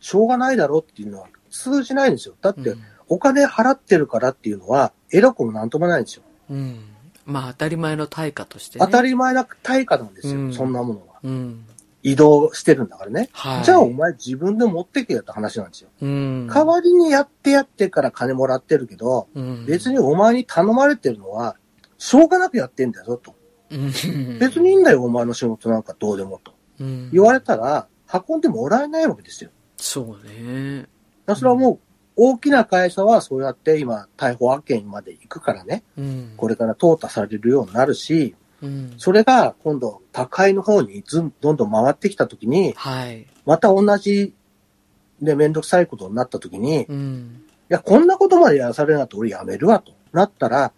[0.00, 2.34] しょうがないだろっていうのは通じないんですよ。
[2.40, 2.74] だって、
[3.08, 6.22] お金払ってるからっていうのは、偉くもなんともないんですよ。
[6.50, 6.80] うん。
[7.24, 8.84] まあ、当たり前の対価として、ね。
[8.84, 11.20] 当たり前な対価なんですよ、うんそんなものは。
[11.22, 11.66] うん。
[12.06, 13.30] 移動してるんだからね。
[13.32, 13.64] はい。
[13.64, 15.90] じゃあお前自分で持ってけよって話なんですよ。
[16.00, 16.46] うん。
[16.46, 21.56] 代わりにやってやってから金もらってるけど、うん、別にお前に頼まれてるのは、
[21.98, 23.34] しょうがなくやってんだよと。
[23.70, 23.86] うん、
[24.38, 26.54] 別にいいんだよ、お前の仕事なんかどうでもと。
[26.78, 27.88] うん、言われたら、
[28.28, 29.50] 運んでもらえないわけですよ。
[29.76, 30.82] そうね。
[30.82, 30.88] だか
[31.26, 31.78] らそれはもう、
[32.14, 36.34] 大きな会社はそうやって今、逮捕案件まで行くからね、うん。
[36.36, 38.94] これから淘汰されるようになるし、うん。
[38.98, 43.26] それが今度、宅配の方にずんどんどん回ってきたときに、はい。
[43.44, 44.34] また同じ
[45.20, 47.44] でめんどくさいことになったときに、いうん。
[47.68, 49.92] や、こんなことまでやらされるなと俺やめるわと。
[50.12, 50.72] なったら、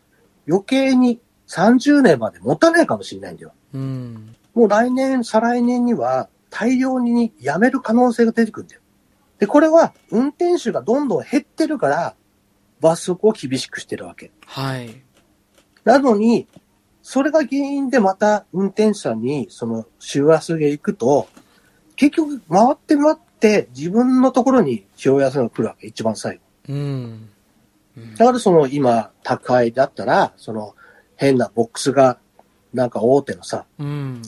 [0.49, 3.53] 余計に30年まで持たないかもしれないんだよ。
[3.75, 4.35] うん。
[4.55, 8.81] もう来年、再来年には大量に辞める可能性が出てくるんだよ。
[9.39, 12.15] で、これは運転手がどんどん減ってるから、
[12.81, 14.31] 罰則を厳しくしてるわけ。
[14.47, 15.03] はい。
[15.85, 16.49] なのに、
[17.11, 21.27] それが原因でまた運転手さんにその週休げ行くと、
[21.97, 26.43] 結局回って回って自分のところに週休が来るわけ、一番最後。
[26.69, 27.29] うん。
[27.97, 30.75] うんだからその今、宅配だったら、その
[31.17, 32.19] 変なボックスが、
[32.75, 34.21] なんか大手のさ、うん。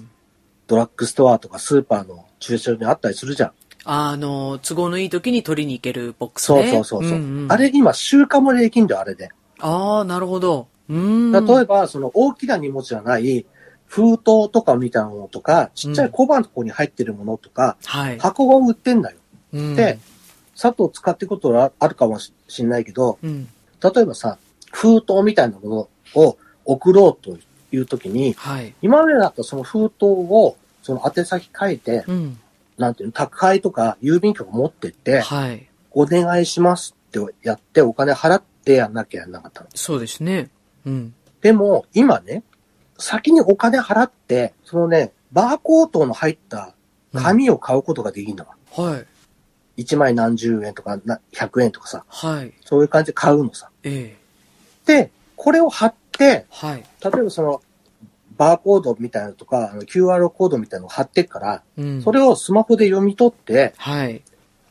[0.66, 3.52] ドラッグストアとかスーパーの駐車場にあったりするじゃん。
[3.84, 6.70] あの、都合のいい時に取りに行けるボックスそうね。
[6.70, 9.28] そうそうそう、んんあれ今、週間もできんだよ、あれで。
[9.58, 10.69] ああ、なるほど。
[10.90, 11.32] うん。
[11.32, 13.46] 例えば、その大きな荷物じゃない、
[13.86, 18.18] 封筒とかみたいなものとか、ちっちゃい小判のとこに入ってるものとか、はい。
[18.18, 19.16] 箱が売ってんだよ。
[19.52, 19.98] うんで、
[20.54, 23.48] 砂糖使っていくことはあるかもしれないけど、うん。
[23.82, 24.38] 例えばさ、
[24.72, 27.38] 封筒みたいなものを送ろうと
[27.72, 28.74] いうときに、はい。
[28.82, 32.38] 今までだったらその封筒を、その宛先書いて、うん。
[32.78, 35.68] なんていうの、宅配とか郵便局持ってって、はい。
[35.92, 39.68] お願いしますってやってお金払ってやんなきゃやんなかったの。
[39.74, 40.50] そうですね。
[40.84, 41.14] うん。
[41.40, 42.42] でも、今ね、
[42.98, 46.74] 先にお金払って、そのね、バーコードの入った
[47.14, 48.56] 紙を買うことができるのわ。
[48.90, 49.06] はい。
[49.82, 52.52] 1枚何十円とかな100円とかさ、はい。
[52.64, 53.70] そういう感じで買うのさ。
[53.82, 54.16] え
[54.86, 55.04] え。
[55.04, 56.84] で、これを貼って、はい。
[57.02, 57.62] 例えばその、
[58.36, 62.02] バーコードみたいなのとか、QR コードみたいなのを貼ってっから、うん。
[62.02, 64.22] それをスマホで読み取って、はい。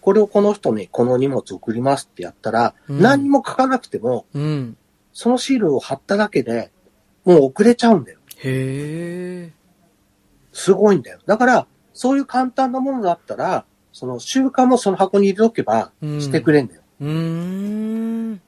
[0.01, 4.77] これをこの人にこの荷物送りますってやったら、うん何も書かなくても、うん。
[5.19, 6.71] そのシールを貼っただけで、
[7.25, 8.19] もう送れちゃうんだよ。
[8.37, 9.51] へえ。
[10.53, 11.19] すごいんだよ。
[11.25, 16.83] だから、そういう簡単なものだったら、その習慣もその箱に入れとけばうんしてくれんだよ。
[17.01, 18.35] うーん。
[18.35, 18.41] で、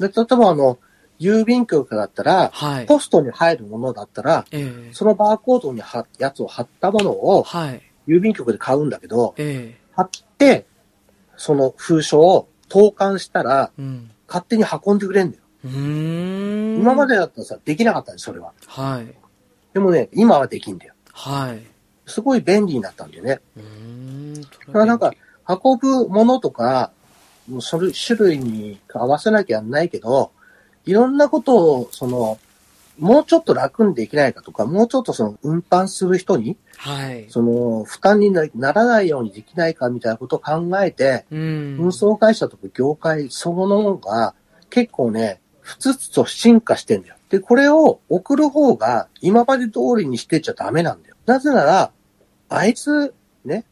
[0.00, 0.78] 例えばあの、
[1.18, 2.84] 郵便局だったら、はい。
[2.84, 4.92] ポストに入るものだったら、ええ。
[4.92, 7.80] そのバーコードに貼やつを貼ったものをはい。
[8.06, 9.80] 郵便局で買うんだけど、ええ。
[9.96, 10.66] 貼って、
[11.38, 14.10] その封書を投函したら、うん。
[14.26, 15.42] 勝手に運んでくれんだよ。
[15.64, 16.80] うーん。
[16.80, 18.52] 今までだったらさ、できなかったんです、それは。
[18.66, 19.14] はい。
[19.74, 20.94] でもね、今はできんだよ。
[21.12, 21.62] はい。
[22.06, 23.40] すごい便利になったんだよね。
[23.56, 24.42] うーん。
[24.42, 25.12] だだからなんか、
[25.46, 26.92] 運ぶものとか、
[27.48, 30.32] もうそれ種類に合わせなきゃなんないけど、
[30.84, 32.38] いろんなことを、その、
[32.98, 37.26] もうちょっと楽にできないかとか、もうちょっとその運搬する人に、はい。
[37.28, 41.76] その、負担になならないようにできないかみたいなことを考えて、うん。
[41.78, 44.34] 運送会社とか業界そのものが
[44.70, 47.16] 結構ね、ふつつと進化してんだよ。
[47.28, 51.16] で、これを送る方が今まで通りにしてちゃダメなんだよ。
[51.26, 51.92] なぜなら、
[52.48, 53.66] あいつ、ね、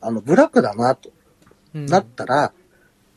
[0.00, 1.10] あの、ブラックだな、と
[1.74, 2.54] うんなったら、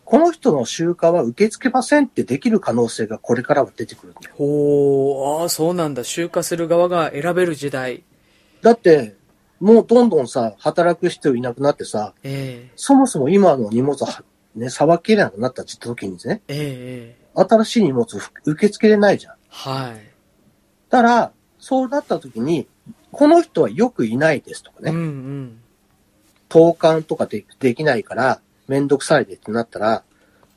[0.04, 4.36] この人の集荷は受け付けませんってできる可能性がこれからは出てくるんだよ。
[4.36, 6.04] ほう、ああ、そうなんだ。
[6.04, 8.04] 集荷する側が選べる時代。
[8.62, 9.16] だって、
[9.62, 18.06] もうどんどんさ、働く人いなくなってさ、えそもそも今の荷物は、ね、さばけなくなった時にね、えええええ新しい荷物
[18.46, 19.36] 受け付けれないじゃん。
[19.50, 20.14] はい。
[20.90, 22.68] だから、そうなった時に、
[23.12, 25.62] この人はよくいないですとかね、うんうん。
[26.50, 30.04] 投函とかでできないから、めんどくさいでってなったら、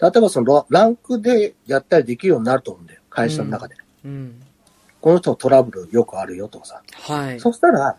[0.00, 3.00] 例えばそのランクでやったりできるようになると思うんだよ。
[3.08, 3.76] 会社の中で。
[4.04, 4.42] うん。
[5.00, 6.82] この人のトラブルよくあるよとかさ。
[6.92, 7.40] はい。
[7.40, 7.96] そしたら、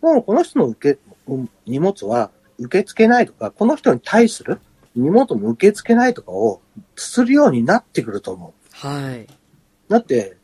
[0.00, 4.60] もうこの人の受け、うん荷物は受け付けないとか、この人に対する
[4.94, 6.60] 荷物も受け付けないとかを
[6.96, 8.52] するようになってくると思う。
[8.72, 9.26] はい。
[9.88, 10.36] だって、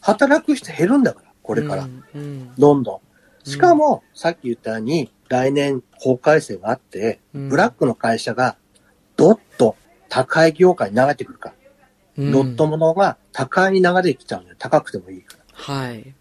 [0.00, 1.84] 働く人減るんだから、これから。
[1.84, 2.04] うん。
[2.14, 3.48] うんどんどん。
[3.48, 8.56] しかも、さっき言ったように、来年法改正があって、うんブラックの会社が、
[9.16, 9.76] どっと
[10.08, 11.54] 高い業界に流れてくるから。
[11.54, 11.62] うん
[12.30, 14.56] ロットものが高いに流れてきちゃうんだよ。
[14.58, 15.44] 高くてもいいから。
[15.54, 16.14] はい。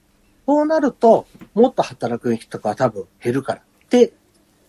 [0.46, 3.62] そうなると、もっと働く人が多分減るから。
[3.90, 4.14] で、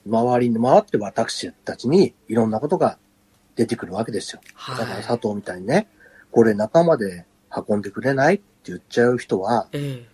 [0.06, 2.98] 周りに回って私たちにいろんなことが
[3.56, 4.40] 出てくるわけですよ。
[4.54, 5.88] はいだから佐藤みたいにね、
[6.30, 7.26] これ仲間で
[7.68, 10.06] 運んでくれないって言っちゃう人は、え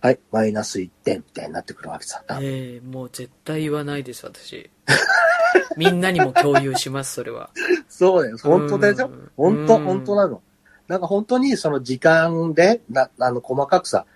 [0.00, 2.24] はい、マイナス1点みたいになってくるわけさ。
[2.30, 4.70] えええもう絶対言わないです、私。
[5.76, 7.50] みんなにも共有します、それは。
[7.88, 8.38] そうだよ。
[8.38, 10.42] 本当でしょうん本当、うん本当なの。
[10.88, 14.06] なんか本当にその時間で、な、あの、細かくさ、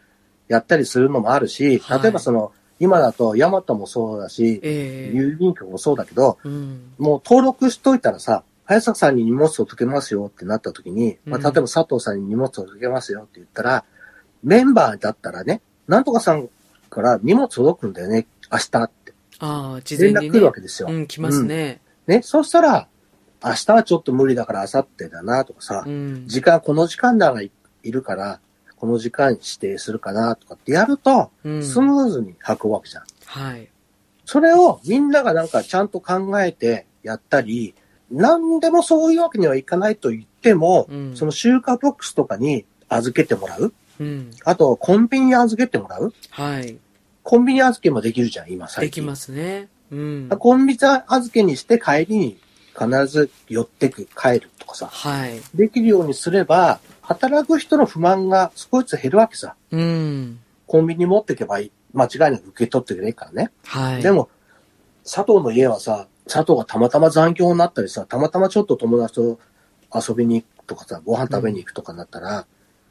[0.49, 6.93] やったりするのもあるし、はい例えばその、今だとヤマトもそうだし、ええ郵便局もそうだけど、うん。
[6.99, 13.85] もう登録しといたらさ、早坂さんに荷物を届けますよってなった時に、まあ、うん例えば佐藤さんに荷物を届けますよって言ったら、
[14.43, 16.49] メンバーだったらね、なんとかさん
[16.91, 19.13] から荷物届くんだよね、明日って。
[19.39, 20.53] ああ、事前にね連絡来るわ。
[20.53, 20.89] けですよ。
[20.91, 21.81] うん、来ますね。
[22.07, 22.89] ね、そうしたら、
[23.45, 26.25] 明日はちょっと無理だから明後日だなとかさ、うん。
[26.27, 27.51] 時間、この時間だがい
[27.83, 28.41] いるから、
[28.85, 33.05] この時間に指定するかなとかってやると、うんスムーズに運ぶわけじゃん。
[33.25, 33.67] はい。
[34.27, 37.75] それをみんながなんかちゃんと考えてやったり、
[38.11, 43.73] 何でもそういうわけにはいかないと言っても、うんその集荷ボックスとかに預けてもらう。
[44.01, 44.31] うん。
[44.45, 46.13] あと、コンビニに預けてもらう。
[46.29, 46.77] はい。
[47.23, 49.03] コンビニ預けもできるじゃん、今最近。。
[49.03, 49.69] できますすね。
[49.93, 50.29] うん。
[50.29, 52.37] コンビニ預けにして帰りに
[52.79, 54.89] 必ず寄ってく、帰るとかさ。
[54.89, 55.41] はい。
[55.55, 59.55] できるようにすれば、働く人の不満が少しずつ減るわけさ。
[59.71, 60.41] うん。
[60.67, 61.73] コンビニ持ってけばいい。
[61.93, 63.51] 間違いなく受け取ってくれるからね。
[63.65, 64.03] はい。
[64.03, 64.31] でも、
[65.05, 69.39] 佐藤の家はさ、佐藤がたまたま残業になったりさ、たまたまちょっと友達と
[69.95, 72.47] 遊びに行くとかさ、ご飯食べに行くとかなったら、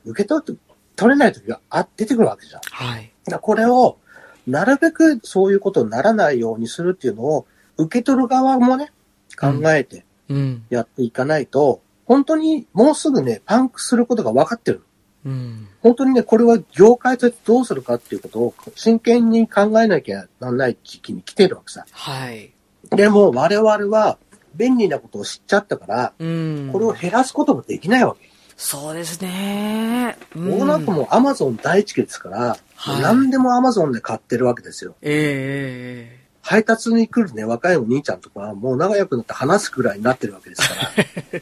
[0.06, 0.60] 受け取って、
[0.95, 2.62] 取れない時があ出てくるわけじゃん。
[2.62, 3.12] はい。
[3.28, 3.97] らこれを、
[4.45, 7.47] なるべくそういうことにならないようにするっていうのを、
[7.78, 8.91] 受け取る側もね、
[9.39, 10.65] 考えてうん。
[10.69, 11.82] やっていかないと、
[12.13, 14.84] 本当にもうすぐね、パンクすることが分かってる。
[15.26, 15.67] うん。
[15.82, 21.88] 本当にね、これは業界としてどうするかっていうことを真剣に考えなきゃならない時期に来てるわけさ。
[21.91, 22.52] はい。
[22.91, 24.19] でも我々は
[24.54, 26.69] 便利なことを知っちゃったから、うん。
[26.71, 28.30] これを減らすこともできないわけ。
[28.58, 30.15] そうですね。
[30.36, 34.93] うんもうなんかもうアマゾン第一期ですから、はい何でもアマゾンで買ってるわけですよ。
[35.02, 40.91] ええ配達に来るね、若いお兄ちゃんとかはもう仲良くなって話すくらいになってるわけですから。
[40.97, 41.41] え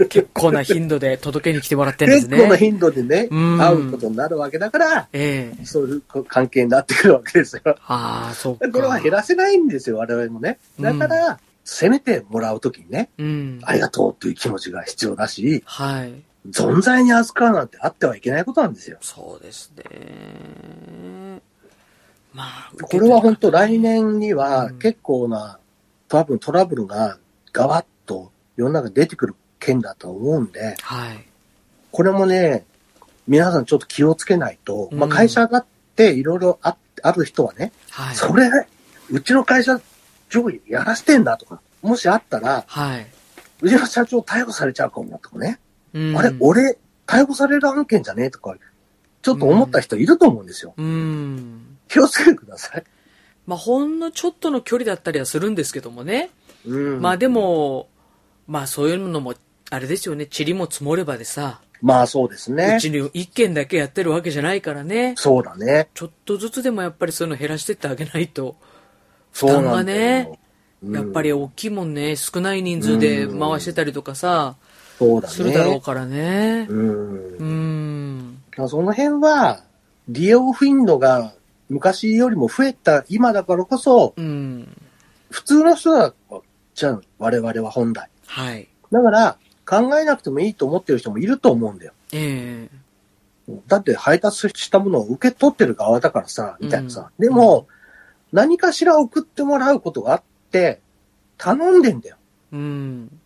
[0.00, 2.36] え結構な頻度で届けに来てもらってるんですね。
[2.36, 7.62] 結構な頻度でね、うん会うことになるわけだから、ええそういう関係になってくるわけですよ。
[7.86, 8.68] ああ、そうか。
[8.70, 10.58] これは減らせないんですよ、我々もね。
[10.80, 13.60] だから、せめてもらうときにね、うん。
[13.62, 16.12] ありがとうという気持ちが必要だし、はい。
[16.50, 18.98] 存在に扱うなんてあってはいけないことなんですよ。
[19.00, 21.42] そうですね。
[22.32, 25.58] まあ、これは本当来年にはうん結構な、
[26.08, 27.18] 多分トラブルが
[27.52, 31.26] ガワッと世の中に出てくる件だと思うんで、はい。
[31.90, 32.64] これもね、
[33.26, 35.66] 皆さんちょっと気をつけないと、うんまあ会社だっ
[35.96, 38.16] ていろいろあある人はね、はい。
[38.16, 38.48] それ、
[39.10, 39.80] うちの会社
[40.28, 43.06] 上位やらしてんだとか、もしあったら、はい。
[43.62, 45.58] うちの社長逮捕されちゃうかもとかね、
[45.92, 48.54] うんあれ、俺、逮捕される案件じゃねえとか、
[49.22, 50.74] ちょっと思った人いると思うんですよ。
[50.76, 51.78] うん。
[51.90, 52.84] 気をつけてください。
[53.46, 56.30] まあ、ほんのちょっとの距離だったりはするんですけどもね。
[56.64, 57.00] うん。
[57.00, 57.88] まあでも、
[58.46, 59.34] まあそういうのも、
[59.70, 62.80] あれですよね、塵も積もればでさ、まあそうですねう。
[62.80, 65.14] ちに一軒だけやってるわけじゃないからね。
[65.16, 65.88] そうだね。
[65.94, 68.56] ちょっとずつでもやっぱりそういうの減らしてってあげないと、
[69.32, 70.38] そうなんだよ負担がね
[70.82, 74.56] うんやっぱり大きいもんね、少ない人数で回してたりとかさ、
[74.98, 75.34] そうだね。
[75.34, 76.66] するだろうからね。
[76.68, 77.44] うんう。
[77.44, 78.42] ん。
[78.68, 79.64] その辺は、
[80.08, 81.32] 利用頻度が
[81.70, 84.68] 昔よりも増えた今だからこそ、うん。
[85.30, 86.12] 普通の人だ
[86.74, 88.10] じゃん、我々は本来。
[88.26, 88.68] はい。
[88.90, 91.92] だから、考えなくてもいいと思ってる人もいると思うんだよ。
[92.12, 92.80] ええ
[93.66, 97.10] だって配達したものを受け取ってる側だからさ、みたいなさ。
[97.16, 97.68] うんでも、
[98.32, 100.80] 何かしら送ってもらうことがあって、
[101.38, 102.16] 頼んでんだよ。
[102.52, 103.20] うん。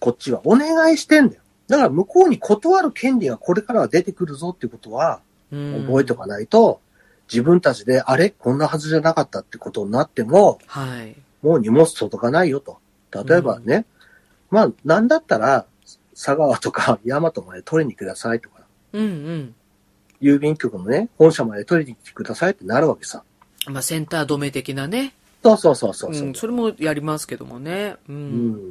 [0.00, 0.40] こっちは。
[0.44, 1.42] お願いしてんだよ。
[1.68, 6.80] だから向こうに断る権利がこれからは出てくるぞっていうことは、うん覚えておかないと、
[7.30, 8.30] 自分たちで、あれ？
[8.30, 11.14] こんなはずじゃなかったってことになっても、はい。
[11.42, 12.78] もう荷物届かないよと。
[13.12, 13.84] 例えばね、
[14.50, 15.66] まあ、なんだったら、
[16.14, 18.60] 佐川とか 大和まで取りにくださいとか、
[18.92, 19.54] うんうん。
[20.20, 23.22] 郵便局のね、本社まで取りに来てくださいってなるわけさ。
[23.66, 25.14] まあ、センター止め的なね。
[25.42, 26.26] そうそうそうそうそう。
[26.28, 26.34] うん。
[26.34, 27.96] それもやりますけどもね。
[28.08, 28.12] う。
[28.12, 28.50] うん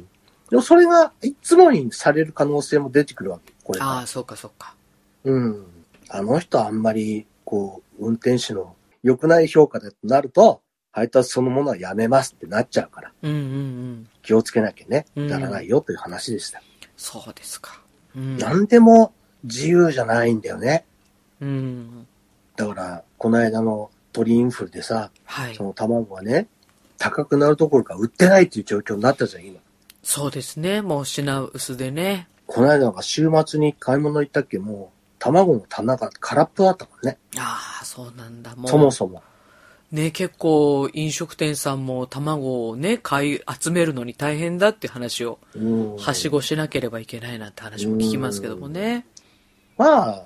[0.50, 3.52] でもそれがいつもにされる可能性も出てくるわけ。
[3.62, 4.74] これがああ、そうかそうか。
[5.24, 5.64] うん。
[6.10, 14.08] あの人あんまり、こう、運転手の良くない評価だとなると、配達そのものはやめますってなっちゃうから、うんうんうん。
[14.22, 16.62] 気をつけなきゃね、うんならないよという話でした。
[16.96, 17.80] そうですか。
[18.16, 18.38] うん。
[18.38, 19.12] なんでも
[19.44, 20.84] 自由じゃないんだよね。
[21.40, 22.06] うん。
[22.56, 25.62] だから、この間の鳥インフルでさ、はいそ。
[25.62, 26.48] の卵がね、
[26.96, 29.60] 高くなるどころか売ってないっていう状況になったじゃん、今。
[30.02, 30.82] そうですね。
[30.82, 32.28] もう品薄でね。
[32.46, 37.18] この間なんか週末に買い物行ったっけ、もう、卵の棚が空っぽだったもんね。
[37.38, 38.54] ああ、そうなんだ。
[38.56, 38.68] もう。
[38.68, 39.22] そもそも。
[39.90, 45.96] ね、結構飲食店さんも卵をね、買い集めるのに大変だって話を、うん。
[45.96, 49.06] はしごしなければいけないなんて話も聞きますけどもね。
[49.76, 50.22] まあ、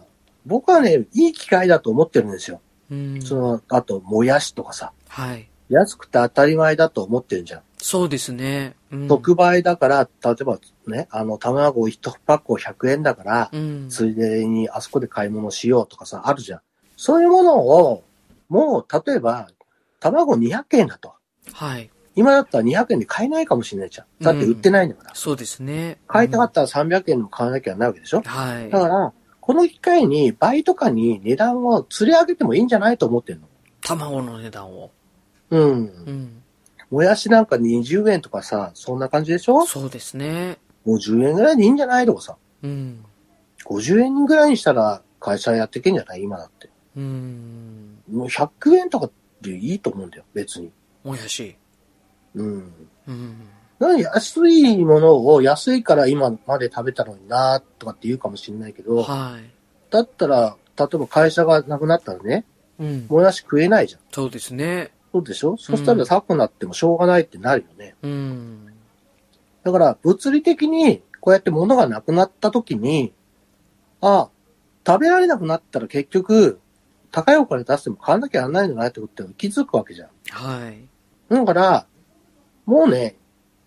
[0.46, 2.60] 僕はね、いい機会だと思ってるんですよ。
[2.90, 3.22] うん。
[3.22, 5.48] その、あと、もやしとかさ、はい。
[5.68, 7.62] 安くて当たり前だと思ってるじゃん。
[7.82, 8.76] そうですね。
[8.92, 9.08] うん。
[9.08, 13.88] 特売だから、例えばね、あの、卵1パック100円だから、うん。
[13.88, 16.60] ついでにあそこで買い物しようとかさ、あるじゃん。
[16.96, 18.04] そういうものを、
[18.48, 19.48] もう、例えば、
[19.98, 21.14] 卵200円だと。
[21.52, 21.90] はい。
[22.14, 24.06] 今だったら200円で買えないかもしれないじゃん。
[24.22, 25.14] だって売ってないんだから。
[25.14, 25.98] そうですね。
[26.06, 28.70] 買いたかったら300円でも買わなきゃなるわけでしょうんはい。
[28.70, 33.48] だから、この機会に倍とかに値段を釣り上げてもいいんじゃないと思ってんの。
[33.80, 34.90] 卵の値段を。
[35.50, 35.70] うん。
[35.70, 35.74] う
[36.10, 36.41] ん。
[36.92, 39.64] もやしなんか20円とかさ、そんな感じでしょ？
[39.66, 40.58] そうですね。
[40.86, 42.06] ?50 円ぐらいでいいんじゃない？
[42.06, 42.36] とかさ。
[42.62, 43.04] うん。
[43.64, 46.22] 50円ぐらいにしたら会社やっていけんじゃない？
[46.22, 46.68] 今だって。
[46.94, 47.98] うん。
[48.12, 50.70] もう100円とかでいいと思うんだよ、別に。
[51.02, 51.56] もやし。
[52.34, 52.72] うん。
[53.08, 53.36] うん。
[53.78, 59.50] なんで安いものを安いから今まで食べたのになとかって言うかもしれないけど、はい。
[59.90, 62.44] だったら、例えば会社がなくなったらね、
[62.78, 63.06] うん。
[63.08, 64.00] もやし食えないじゃん。
[64.12, 64.92] そうですね。
[65.12, 65.56] そうでしょ？
[65.58, 67.94] そしたら高くなってもしょうがないってなるよね。
[68.02, 68.72] うん。
[69.62, 73.12] だから、物理的にこうやって物がなくなった時に、
[74.00, 74.28] あ、
[74.86, 76.58] 食べられなくなったら結局、
[77.10, 80.08] 高いお金出しても買わなきゃならないんじゃないってことって気づくわけじゃん。
[80.30, 80.88] はい。
[81.28, 81.86] だから、
[82.64, 83.16] もうね、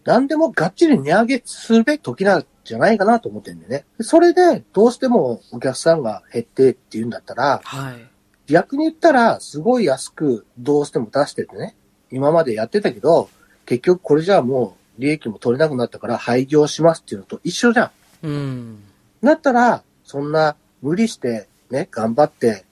[0.03, 3.85] 何でもがっちり値上げするべき時なんじゃないかなと思ってんだよね。
[3.97, 8.09] でそれで、どうしてもお客さんが減ってって言うんだったら、はい。
[8.47, 11.75] 逆に言ったら、すごい安くどうしても出しててね、
[12.11, 13.29] 今までやってたけど、
[13.65, 17.91] 結局これじゃあもう利益も取れなくなったから廃業しますっていうのと一緒じゃ
[18.23, 18.27] ん。
[18.27, 18.83] うん。
[19.23, 22.65] だったら、そんな無理してね、頑張って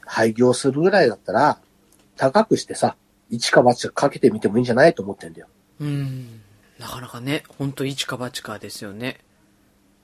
[0.00, 1.58] 廃業するぐらいだったら、
[2.16, 2.96] 高くしてさ、
[3.30, 5.48] 一か八かかけてみてもいいんじゃないと思ってんだよ。
[5.80, 6.40] うん。
[6.78, 9.20] なかなかね、ほんと一か八かですよね。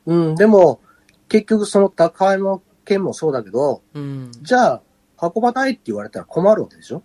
[0.07, 0.81] うん、でも、
[1.29, 4.33] 結局その高いの件もそうだけど、うん。
[4.43, 4.83] じゃあ、
[5.21, 7.03] 運ばないって言われたら困るわけでしょ？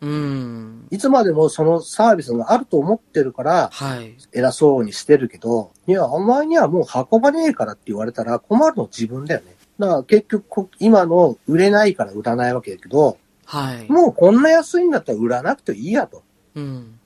[0.00, 0.86] うん。
[0.90, 4.16] いつまでもそのサービスがあると思ってるから、はい。
[4.32, 9.54] 偉そうにしてるけど、いや、お前にはもう運ばねえからって言われたら困るの自分だよね。
[9.78, 13.90] だから結局こ、今の売れないから売らないわけだけど、はい。
[13.90, 16.22] もうこんな安いんだったら売らなくていいやと。
[16.54, 16.98] うん。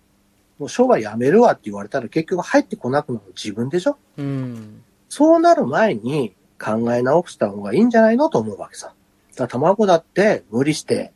[0.58, 3.96] もう商売やめるわって言われたら結局入ってこなくなるの自分でしょ？
[4.16, 4.82] うん。
[5.08, 8.92] そうなる前に考え直した方がいいんじゃないのと思うわけさ。
[9.38, 11.12] だ卵だって無理して、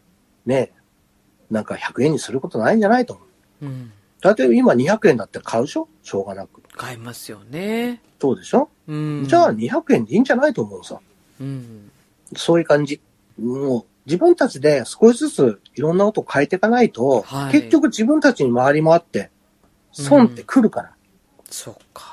[0.47, 0.73] ね、
[1.51, 3.23] なんか100円にすることないんじゃないと思
[3.63, 3.67] う。
[3.67, 3.93] うん。
[4.23, 5.89] 例えば今200円だったら買うでしょ？
[6.03, 6.63] しょうがなく。
[6.77, 8.01] 買いますよね。
[8.21, 9.25] そうでしょ、うん。
[9.27, 11.01] じゃあ200円でいいんじゃないと思うさ。
[11.41, 11.91] うん。
[12.37, 13.01] そういう感じ。
[13.41, 19.31] もう自分たちで少しずついろんなことを変えていかないと、はい結局自分たちに回り回って、
[19.93, 20.93] 損って来るから。
[21.51, 22.12] そっか。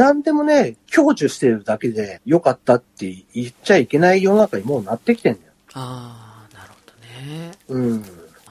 [0.00, 5.52] なんでもね、享受してるだけで良かったって言っちゃいけない世の中にもうなってきてんだよ。
[5.74, 7.52] ああ、なるほどね。
[7.68, 8.04] うん。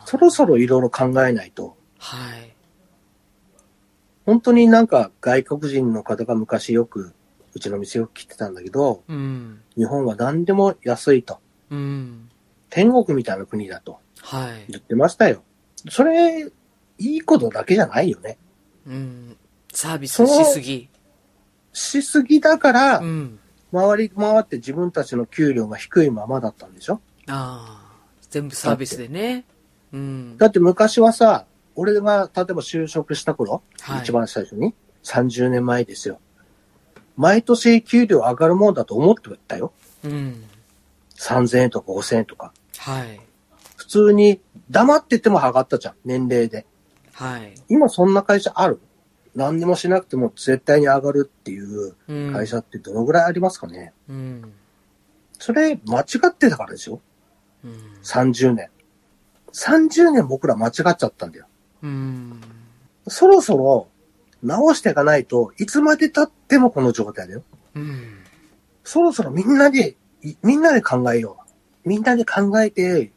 [0.06, 1.76] そろそろいろいろ考えないと。
[1.98, 2.54] はい。
[4.28, 7.14] 本当になんか外国人の方が昔よく、
[7.56, 9.64] うちの店よく来てたんだけど、うん。
[9.76, 11.40] 日本は何でも安いと。
[11.72, 12.30] うん。
[12.70, 14.66] 天国みたいな国だとはい。
[14.70, 15.42] 言ってましたよ。
[15.90, 16.52] それ、い
[17.00, 18.38] いことだけじゃないよね。
[18.86, 19.38] うん。
[19.74, 20.90] サービスしすぎ。
[21.80, 23.40] しすぎだからう、ん。
[23.72, 27.02] 回り回って自分たちの給料が低いままだったんでしょ？
[27.28, 27.90] ああ。
[28.30, 29.46] 全部サービスでね。
[29.94, 30.38] うん。
[30.38, 34.74] だって昔はさ、俺が例えば就職した頃、はい一番最初に、
[35.04, 36.20] 30年前ですよ。
[37.16, 39.72] 毎年給料上がるもんだと思ってたよ。
[40.04, 40.44] うん。
[41.18, 42.54] 3000円とか5000円とか。
[42.78, 43.20] はい。
[43.78, 46.66] 普通に黙ってても上がったじゃん、年齢で。
[47.14, 47.54] はい。
[47.70, 48.80] 今そんな会社ある？
[49.36, 52.34] 何にもしなくても絶対に上がるっていううん。
[52.34, 54.54] 会社ってどのぐらいありますかね、うん。
[55.38, 57.02] それ間違ってたからですよ。
[57.64, 57.72] うん。
[58.04, 58.70] 30年。
[59.54, 61.48] 30年僕ら間違っちゃったんだよ。
[61.82, 62.42] うん。
[63.08, 63.88] そろそろ
[64.44, 67.44] 直していかないといつまで経ってもこの状態だよ。
[67.76, 68.20] うん。
[68.84, 71.38] そろそろみんなで、いみんなで考えよ
[71.86, 71.90] う。
[71.90, 73.12] みんなで考えて、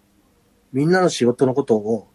[0.72, 2.08] みんなの仕事のことを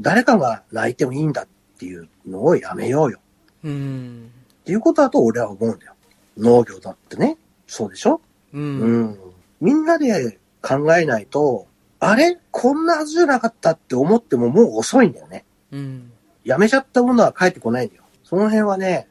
[0.00, 1.48] 誰かが泣いてもいいんだっ
[1.78, 3.20] ていうのをやめようよ。
[3.64, 4.30] うん。
[4.60, 5.94] っていうことだと俺は思うんだよ。
[6.36, 7.38] 農業だってね。
[7.66, 8.20] そうでしょ？
[8.52, 8.58] う。
[8.58, 9.18] うんん。
[9.60, 11.66] みんなで考えないと、
[12.00, 12.38] あれ？
[12.50, 15.44] こんなはずじゃなかったって思ってももう遅いんだよね。
[15.72, 16.12] うん。
[16.44, 18.02] やめちゃったものは帰ってこないんだよ。
[18.24, 19.08] その辺はね、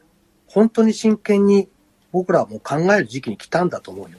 [0.48, 1.70] 本当に真剣に
[2.12, 4.18] 僕らはもう考える時期に来たんだと思うよ。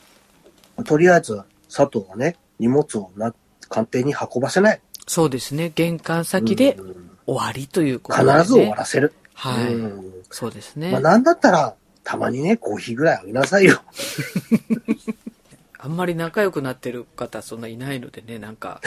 [0.84, 1.42] とりあえず
[1.74, 3.34] 佐藤はね、荷物をな
[3.68, 4.80] 官邸に運ばせない。
[5.07, 5.72] そうですね。
[5.74, 8.45] 玄関先でうん終わりということ必ですね。
[8.45, 9.12] ず終わらせる。
[9.35, 9.74] はい。
[9.74, 10.91] うんそうですね。
[10.91, 13.83] まあなんだったら、たまにね、コーヒーぐらいあげなさいよ。
[15.79, 18.81] あんまり仲良くなってる方そんないないのでね、なんか、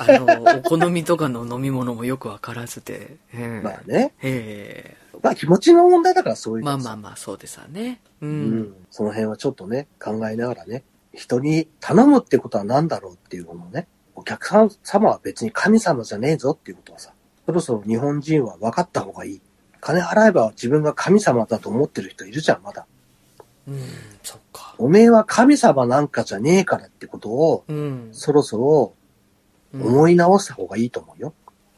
[0.00, 3.18] あの、お好みとかの飲み物もよくわからずで。
[3.34, 4.14] ええまあね。
[4.22, 8.00] えまあ気持ちの問題だからそういうまあまあまあ、そうですわね。
[8.22, 8.26] う。
[8.26, 8.74] うんん。
[8.90, 17.12] その辺はちょっとね、考えながらね、人に頼むってことは何だろうっていうのをね、お客さん様は別に神様じゃねえぞっていうことはさ、
[17.48, 19.40] そろそろ日本人は分かった方がいい。
[19.80, 22.84] 金払えば自分が神様だと思ってる人いるじゃん、まだ。
[23.66, 23.80] うん、
[24.22, 24.74] そっか。
[24.76, 28.10] おめえは神様なんかじゃねえからってことを、うん。
[28.12, 28.92] そろそろ
[29.72, 31.32] うん思い直した方がいいと思うよ。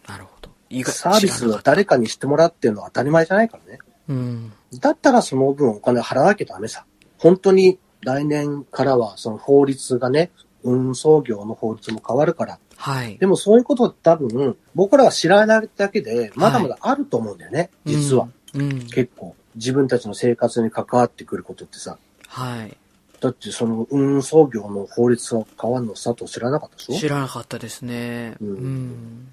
[0.09, 0.51] なるほど。
[0.71, 3.79] 意外サービスは誰かにしてもらってるのは当たり前じゃないからね。
[4.09, 4.53] うん。
[4.81, 6.85] だったらその分お金払わなきゃダメさ。
[7.17, 10.33] 本当に来年からはその法律がね、
[10.65, 12.59] 運送業の法律も変わるから。
[12.81, 13.19] はい。
[13.19, 18.29] でもそういうことって多分、僕らは知らないだけで、まだまだあると思うんだよね、実は。
[18.55, 18.63] うん。
[18.63, 18.79] うん。
[18.87, 19.37] 結構。
[19.55, 21.99] 自分たちの生活に関わってくることってさ。
[22.27, 22.75] はい。
[23.21, 28.37] だってその運送業の法律が変わるの佐藤知らなかったでし知らなかったですね。
[28.41, 29.29] うんうん。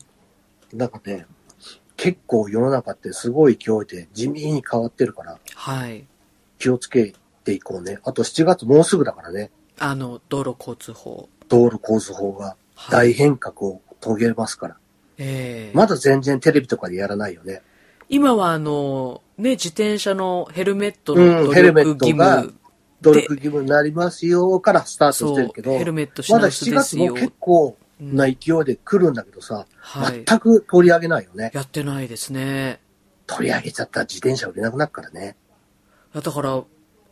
[0.73, 1.25] ょなんかね、
[1.95, 6.05] 結構世の中ってすごい勢いで地味に変わってるから、はい。
[6.59, 7.13] 気をつけ
[7.45, 7.99] ていこうね。
[8.03, 9.51] あと7月もうすぐだからね。
[9.79, 11.29] あの、道路交通法。
[11.47, 12.55] 道路交通法がはい。
[12.89, 14.77] 大変革を遂げますから。
[15.17, 17.61] ええまだ全然テレビとかでやらないよね。
[18.09, 22.59] 今はあの、ね、自転車のヘルメットうんの努ヘルメッ力義トが務。
[23.01, 27.05] 努力義務になりますよからスタートしてるけど、ヘルメットしまだ直す7ですよ。
[27.05, 30.23] 月も結構うんな勢いで来るんだけどさ、はい。
[30.25, 31.51] 全く取り上げないよね。
[31.53, 32.79] やってないですね。
[33.25, 35.35] 取り上げちゃったら自転車売れなくなるからね。
[36.13, 36.63] だから、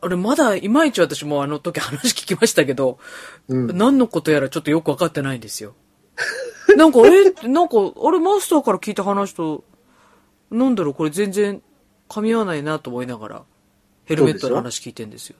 [0.01, 2.99] あれまだいまいち私もあの時話聞きましたけど、
[3.47, 3.77] うん。
[3.77, 5.73] 何のことやらちょっとよくわかってないんですよ。
[6.77, 9.63] なんか、え、なんか、あれマスターから聞いた話と、
[10.51, 11.61] なんだろう、これ全然
[12.09, 13.43] 噛み合わないなと思いながら、
[14.05, 15.35] ヘルメットの話聞いてんですよ。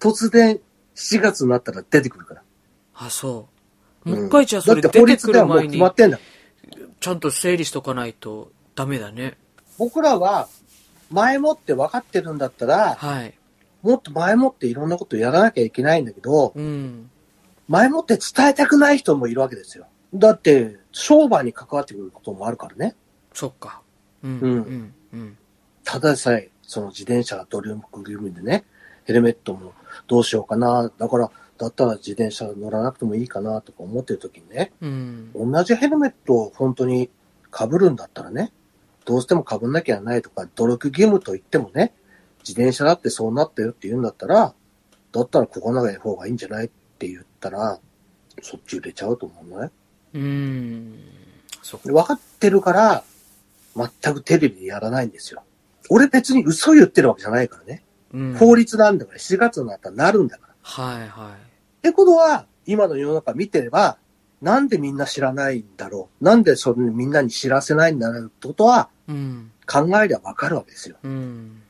[0.00, 0.60] 突然
[0.94, 2.42] 7月になったら出てくるから。
[2.94, 3.48] あ、そ
[4.04, 4.08] う。
[4.08, 6.18] もううん一回じゃあそれ出てくる前に決ま、ってんだ。
[7.00, 9.38] ちゃんと整理しとかないとダメだね。
[9.78, 10.48] 僕らは
[11.10, 13.34] 前もって分かってるんだったら、はい。
[13.84, 17.10] もっと前もっていろんなことやらなきゃいけないんだけど、うん。
[17.68, 19.86] 前もって伝えたくない人もいるわけですよ。
[20.14, 22.96] だって、商売に関わってくることもあるからね。
[23.34, 23.82] そっか。
[24.22, 24.38] うん。
[24.40, 24.94] うんうん。
[25.12, 25.36] うん。
[25.84, 28.64] ただでさえ、その自転車が努力義務でね、
[29.04, 29.74] ヘルメットも
[30.06, 30.90] どうしようかな。
[30.96, 35.30] だから、だったら自転車乗らなくてもいいかなとか思ってる時にね、うん。
[35.34, 37.10] 同じヘルメットを本当に
[37.54, 38.50] 被るんだったらね、
[39.04, 41.92] どうしても被んなきゃないとか、努力義務と言ってもね、
[42.46, 44.54] 自転車だってそうなったよって言うんだったら、
[45.12, 46.68] だったらここない方がいいんじゃないっ
[46.98, 47.78] て言ったら、
[48.42, 49.70] そっち売れちゃうと思うのね。
[50.14, 50.98] うん。
[51.62, 53.04] そ分かってるから、
[53.76, 55.42] 全くテレビでやらないんですよ。
[55.90, 57.82] 俺別に嘘言ってるわけじゃないからね。
[58.12, 58.34] うん。
[58.34, 60.54] 法律なんだから、7月になったらなるんだから。
[60.62, 61.32] はいはい。
[61.32, 61.36] っ
[61.82, 63.98] てことは、今の世の中見てれば、
[64.40, 66.24] なんでみんな知らないんだろう。
[66.24, 69.50] なんでそれみんなに知らせないんだろうってことは、うん。
[69.66, 70.96] 考えりゃわかるわけですよ。
[71.02, 71.62] うん。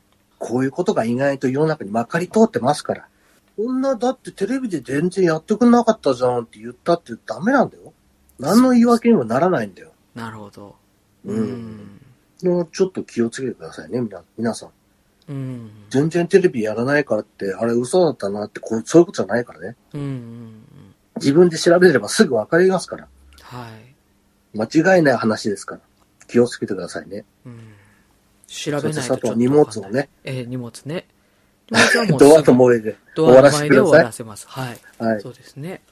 [0.45, 3.09] こういうことが意外と世の中にまかり通ってますから。
[3.57, 7.95] こんな、だってテレビで全然やってくんなかったじゃんって言ったってダメなんだよ。
[8.39, 9.93] 何の言い訳にもならないんだよ。
[10.15, 10.77] なるほど。
[11.25, 12.01] うん
[12.43, 14.71] もうちょっと気をつけてくださいね、みな、皆さん。
[15.29, 15.71] うん。
[15.89, 19.77] 全然テレビやらないからって、あれ嘘だったなって、こう、そういうことじゃないからね。
[19.95, 20.01] うん。
[20.01, 20.65] うん。
[21.17, 23.09] 自分で調べればすぐわかりますから。
[23.41, 24.59] はい。
[24.59, 25.81] 間違いない話ですから。
[26.29, 27.25] 気をつけてくださいね。
[27.47, 27.74] うん。
[28.55, 31.07] 調べないとちょっとあとは荷物をね、えー荷物ね。
[31.71, 34.47] 荷物はもうドアと萌えでドアの終わらせ前で終わてくださらせます。
[34.49, 34.79] はい。
[35.01, 35.05] い。
[35.05, 35.21] はい。
[35.21, 35.83] そうですね。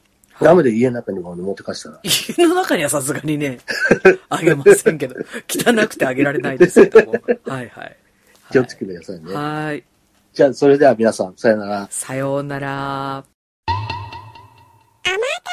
[0.41, 1.99] ダメで家の中にも持ってかしたら。
[2.03, 3.59] 家の中にはさすがにね、
[4.29, 5.15] あげませんけど、
[5.47, 7.13] 汚くてあげられないですけども。
[7.45, 7.97] はいはい。
[8.51, 9.33] 気をつけてくださいね。
[9.33, 9.83] はい。
[10.33, 11.87] じゃあ、それでは皆さん、さよなら。
[11.91, 13.17] さようなら。
[13.17, 13.23] あ
[15.05, 15.52] また